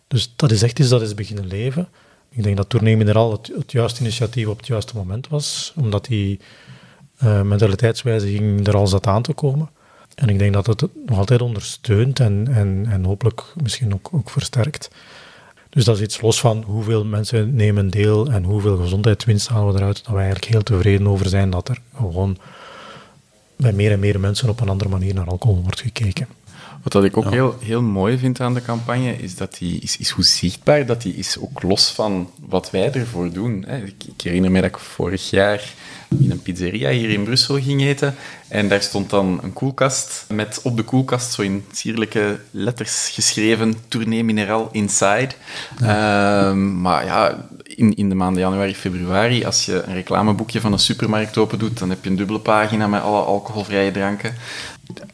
Dus 0.09 0.33
dat 0.37 0.51
is 0.51 0.62
echt 0.62 0.79
iets 0.79 0.88
dat 0.88 1.03
is 1.03 1.14
beginnen 1.14 1.47
leven. 1.47 1.88
Ik 2.29 2.42
denk 2.42 2.57
dat 2.57 2.69
Tournee 2.69 2.97
Mineraal 2.97 3.33
het, 3.33 3.53
het 3.57 3.73
juiste 3.73 4.01
initiatief 4.01 4.47
op 4.47 4.57
het 4.57 4.66
juiste 4.66 4.97
moment 4.97 5.29
was, 5.29 5.73
omdat 5.77 6.05
die 6.05 6.40
uh, 7.24 7.42
mentaliteitswijziging 7.42 8.66
er 8.66 8.76
al 8.76 8.87
zat 8.87 9.07
aan 9.07 9.22
te 9.22 9.33
komen. 9.33 9.68
En 10.14 10.29
ik 10.29 10.38
denk 10.38 10.52
dat 10.52 10.66
het 10.66 10.87
nog 11.07 11.18
altijd 11.18 11.42
ondersteunt 11.42 12.20
en, 12.20 12.48
en, 12.52 12.87
en 12.90 13.05
hopelijk 13.05 13.42
misschien 13.62 13.94
ook, 13.94 14.09
ook 14.12 14.31
versterkt. 14.31 14.90
Dus 15.68 15.85
dat 15.85 15.96
is 15.96 16.02
iets 16.02 16.20
los 16.20 16.40
van 16.40 16.62
hoeveel 16.62 17.05
mensen 17.05 17.55
nemen 17.55 17.90
deel 17.90 18.31
en 18.31 18.44
hoeveel 18.44 18.76
gezondheidswinst 18.76 19.48
halen 19.48 19.72
we 19.72 19.79
eruit, 19.79 20.05
dat 20.05 20.14
wij 20.14 20.24
eigenlijk 20.24 20.52
heel 20.52 20.62
tevreden 20.62 21.09
over 21.09 21.29
zijn 21.29 21.50
dat 21.50 21.68
er 21.68 21.79
gewoon 21.96 22.38
bij 23.57 23.72
meer 23.72 23.92
en 23.92 23.98
meer 23.98 24.20
mensen 24.20 24.48
op 24.48 24.61
een 24.61 24.68
andere 24.68 24.90
manier 24.90 25.14
naar 25.14 25.26
alcohol 25.26 25.62
wordt 25.62 25.81
gekeken. 25.81 26.26
Wat 26.87 26.94
dat 26.94 27.05
ik 27.05 27.16
ook 27.16 27.25
ja. 27.25 27.31
heel, 27.31 27.57
heel 27.61 27.83
mooi 27.83 28.18
vind 28.18 28.40
aan 28.40 28.55
de 28.55 28.62
campagne, 28.62 29.16
is, 29.16 29.37
dat 29.37 29.57
die, 29.59 29.81
is, 29.81 29.96
is 29.96 30.11
hoe 30.11 30.25
zichtbaar 30.25 30.87
dat 30.87 31.03
die 31.03 31.14
is, 31.14 31.38
ook 31.38 31.62
los 31.62 31.90
van 31.90 32.31
wat 32.49 32.70
wij 32.70 32.92
ervoor 32.92 33.33
doen. 33.33 33.66
Ik, 33.68 34.05
ik 34.14 34.20
herinner 34.20 34.51
me 34.51 34.61
dat 34.61 34.70
ik 34.70 34.79
vorig 34.79 35.31
jaar 35.31 35.75
in 36.18 36.31
een 36.31 36.42
pizzeria 36.42 36.90
hier 36.90 37.11
in 37.11 37.25
Brussel 37.25 37.61
ging 37.61 37.83
eten. 37.83 38.14
En 38.49 38.68
daar 38.68 38.83
stond 38.83 39.11
dan 39.11 39.40
een 39.42 39.53
koelkast 39.53 40.25
met 40.29 40.61
op 40.62 40.77
de 40.77 40.83
koelkast 40.83 41.33
zo 41.33 41.42
in 41.42 41.64
sierlijke 41.72 42.40
letters 42.51 43.09
geschreven 43.09 43.75
Tournee 43.88 44.25
Mineraal 44.25 44.68
Inside. 44.72 45.31
Ja. 45.81 46.49
Um, 46.49 46.81
maar 46.81 47.05
ja, 47.05 47.49
in, 47.76 47.94
in 47.94 48.08
de 48.08 48.14
maanden 48.14 48.42
januari, 48.42 48.74
februari, 48.74 49.44
als 49.44 49.64
je 49.64 49.82
een 49.82 49.94
reclameboekje 49.94 50.60
van 50.60 50.72
een 50.72 50.78
supermarkt 50.78 51.38
open 51.38 51.58
doet, 51.58 51.78
dan 51.78 51.90
heb 51.90 52.04
je 52.04 52.10
een 52.10 52.16
dubbele 52.16 52.38
pagina 52.38 52.86
met 52.86 53.02
alle 53.02 53.22
alcoholvrije 53.22 53.90
dranken. 53.90 54.34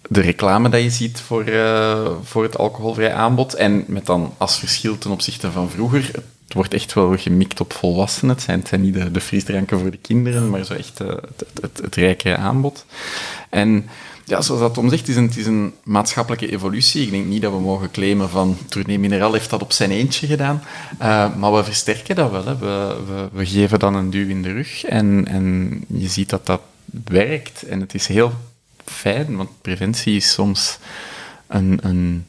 De 0.09 0.21
reclame 0.21 0.69
dat 0.69 0.83
je 0.83 0.91
ziet 0.91 1.21
voor, 1.21 1.49
uh, 1.49 2.07
voor 2.23 2.43
het 2.43 2.59
alcoholvrij 2.59 3.13
aanbod. 3.13 3.55
En 3.55 3.85
met 3.87 4.07
dan 4.07 4.35
als 4.37 4.59
verschil 4.59 4.99
ten 4.99 5.11
opzichte 5.11 5.51
van 5.51 5.71
vroeger, 5.71 6.11
het 6.45 6.55
wordt 6.55 6.75
echt 6.75 6.93
wel 6.93 7.17
gemikt 7.17 7.61
op 7.61 7.73
volwassenen. 7.73 8.35
Het 8.35 8.45
zijn, 8.45 8.59
het 8.59 8.69
zijn 8.69 8.81
niet 8.81 8.95
de, 8.95 9.11
de 9.11 9.21
frisdranken 9.21 9.79
voor 9.79 9.91
de 9.91 9.97
kinderen, 9.97 10.51
maar 10.51 10.65
zo 10.65 10.75
echt 10.75 11.01
uh, 11.01 11.09
het, 11.09 11.21
het, 11.37 11.63
het, 11.63 11.81
het 11.83 11.95
rijke 11.95 12.37
aanbod. 12.37 12.85
En 13.51 13.89
Ja, 14.25 14.43
zoals 14.43 14.61
dat 14.61 14.75
Tom 14.75 14.89
zegt, 14.89 15.01
het 15.01 15.09
is, 15.09 15.17
een, 15.17 15.33
is 15.37 15.47
een 15.47 15.75
maatschappelijke 15.85 16.51
evolutie. 16.51 17.03
Ik 17.03 17.11
denk 17.11 17.27
niet 17.27 17.43
dat 17.43 17.53
we 17.53 17.61
mogen 17.61 17.91
claimen 17.91 18.31
van 18.31 18.59
Tournee 18.69 18.99
Mineral 18.99 19.33
heeft 19.33 19.51
dat 19.51 19.63
op 19.63 19.73
zijn 19.73 19.91
eentje 19.91 20.27
gedaan. 20.27 20.63
Uh, 21.03 21.37
maar 21.37 21.53
we 21.53 21.65
versterken 21.65 22.17
dat 22.17 22.31
wel. 22.31 22.45
Hè. 22.45 22.59
We, 22.59 22.97
we, 23.07 23.29
we, 23.33 23.47
geven 23.47 23.79
dan 23.79 23.95
een 23.95 24.11
duw 24.11 24.29
in 24.29 24.43
de 24.43 24.53
rug 24.53 24.85
en, 24.85 25.27
en 25.29 25.85
je 25.87 26.09
ziet 26.09 26.31
dat 26.31 26.47
dat 26.47 26.61
werkt. 27.05 27.63
En 27.63 27.81
het 27.81 27.95
is 27.95 28.07
heel 28.07 28.33
fijn, 28.85 29.37
want 29.37 29.51
preventie 29.61 30.17
is 30.17 30.33
soms 30.33 30.79
een, 31.47 31.79
een 31.83 32.27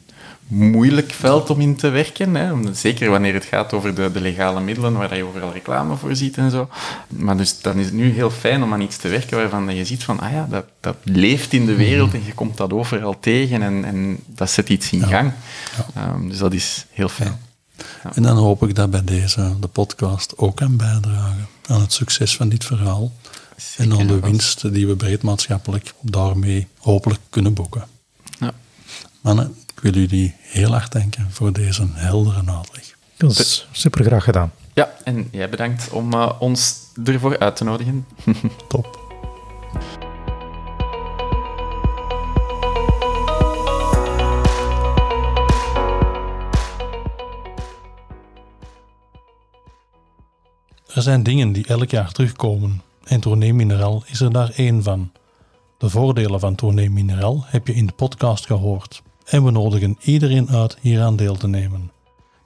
moeilijk 0.54 1.12
veld 1.12 1.50
om 1.50 1.60
in 1.60 1.76
te 1.76 1.90
werken. 1.90 2.36
Hè. 2.36 2.74
Zeker 2.74 3.10
wanneer 3.10 3.34
het 3.34 3.46
gaat 3.46 3.74
over 3.74 3.96
de, 3.96 4.12
de, 4.12 4.22
legale 4.22 4.62
middelen, 4.62 4.94
waar 4.94 5.16
je 5.16 5.24
overal 5.24 5.52
reclame 5.52 5.96
voor 5.96 6.16
ziet 6.16 6.38
en 6.38 6.52
zo. 6.52 6.70
Maar 7.08 7.38
dus 7.38 7.62
dan 7.62 7.78
is 7.78 7.86
het 7.86 7.94
nu 7.94 8.12
heel 8.12 8.30
fijn 8.30 8.64
om 8.64 8.74
aan 8.74 8.82
iets 8.82 8.98
te 8.98 9.08
werken 9.08 9.38
waarvan 9.38 9.76
je 9.76 9.86
ziet 9.86 10.04
van, 10.04 10.20
ah 10.20 10.32
ja, 10.32 10.48
dat, 10.50 10.66
dat 10.80 10.96
leeft 11.04 11.54
in 11.54 11.66
de 11.66 11.76
wereld 11.76 12.14
en 12.14 12.26
je 12.26 12.34
komt 12.34 12.58
dat 12.58 12.74
overal 12.74 13.20
tegen 13.20 13.62
en, 13.62 13.86
en 13.86 14.20
dat 14.28 14.50
zet 14.50 14.70
iets 14.70 14.92
in 14.92 15.04
gang. 15.04 15.32
Ja. 15.96 16.14
Um, 16.14 16.30
dus 16.30 16.38
dat 16.38 16.54
is 16.54 16.86
heel 16.92 17.10
fijn. 17.10 17.40
Ja. 18.04 18.12
En 18.14 18.24
dan 18.24 18.38
hoop 18.38 18.64
ik 18.64 18.76
dat 18.76 18.92
bij 18.92 19.04
deze, 19.04 19.56
de 19.60 19.68
podcast, 19.68 20.38
ook 20.38 20.56
kan 20.56 20.78
bijdragen 20.78 21.48
aan 21.68 21.82
het 21.82 21.94
succes 21.94 22.36
van 22.36 22.50
dit 22.50 22.66
verhaal. 22.66 23.12
Zeker 23.58 23.94
en 23.94 24.00
aan 24.00 24.08
de 24.08 24.20
winst 24.20 24.74
die 24.74 24.88
we 24.88 24.96
breed 24.96 25.22
maatschappelijk 25.22 25.94
daarmee 26.02 26.68
hopelijk 26.78 27.20
kunnen 27.30 27.54
boeken. 27.54 27.84
Ja. 28.40 28.54
Mannen, 29.22 29.56
wil 29.84 29.94
jullie 29.94 30.36
heel 30.40 30.72
hard 30.72 30.92
danken 30.92 31.32
voor 31.32 31.54
deze 31.54 31.88
heldere 31.92 32.38
uitleg. 32.38 32.96
Dat 33.18 33.32
is 33.40 33.68
super 33.72 34.06
graag 34.06 34.24
gedaan. 34.24 34.52
Ja, 34.74 34.94
en 35.04 35.28
jij 35.32 35.50
bedankt 35.50 35.90
om 35.90 36.14
uh, 36.14 36.32
ons 36.40 36.76
ervoor 37.04 37.40
uit 37.40 37.56
te 37.56 37.64
nodigen. 37.64 38.06
Top. 38.68 39.02
Er 50.94 51.02
zijn 51.02 51.24
dingen 51.24 51.52
die 51.52 51.68
elk 51.68 51.90
jaar 51.90 52.12
terugkomen 52.12 52.82
en 53.04 53.20
Tournee 53.20 53.54
Mineral 53.54 54.04
is 54.06 54.22
er 54.22 54.32
daar 54.32 54.50
één 54.56 54.84
van. 54.84 55.12
De 55.78 55.90
voordelen 55.90 56.40
van 56.40 56.56
Tournee 56.56 56.90
Mineral 56.90 57.44
heb 57.46 57.68
je 57.68 57.74
in 57.74 57.86
de 57.86 57.94
podcast 57.94 58.46
gehoord 58.46 59.02
en 59.26 59.44
we 59.44 59.52
nodigen 59.52 59.98
iedereen 60.02 60.50
uit 60.50 60.78
hieraan 60.82 61.16
deel 61.16 61.36
te 61.36 61.48
nemen. 61.48 61.92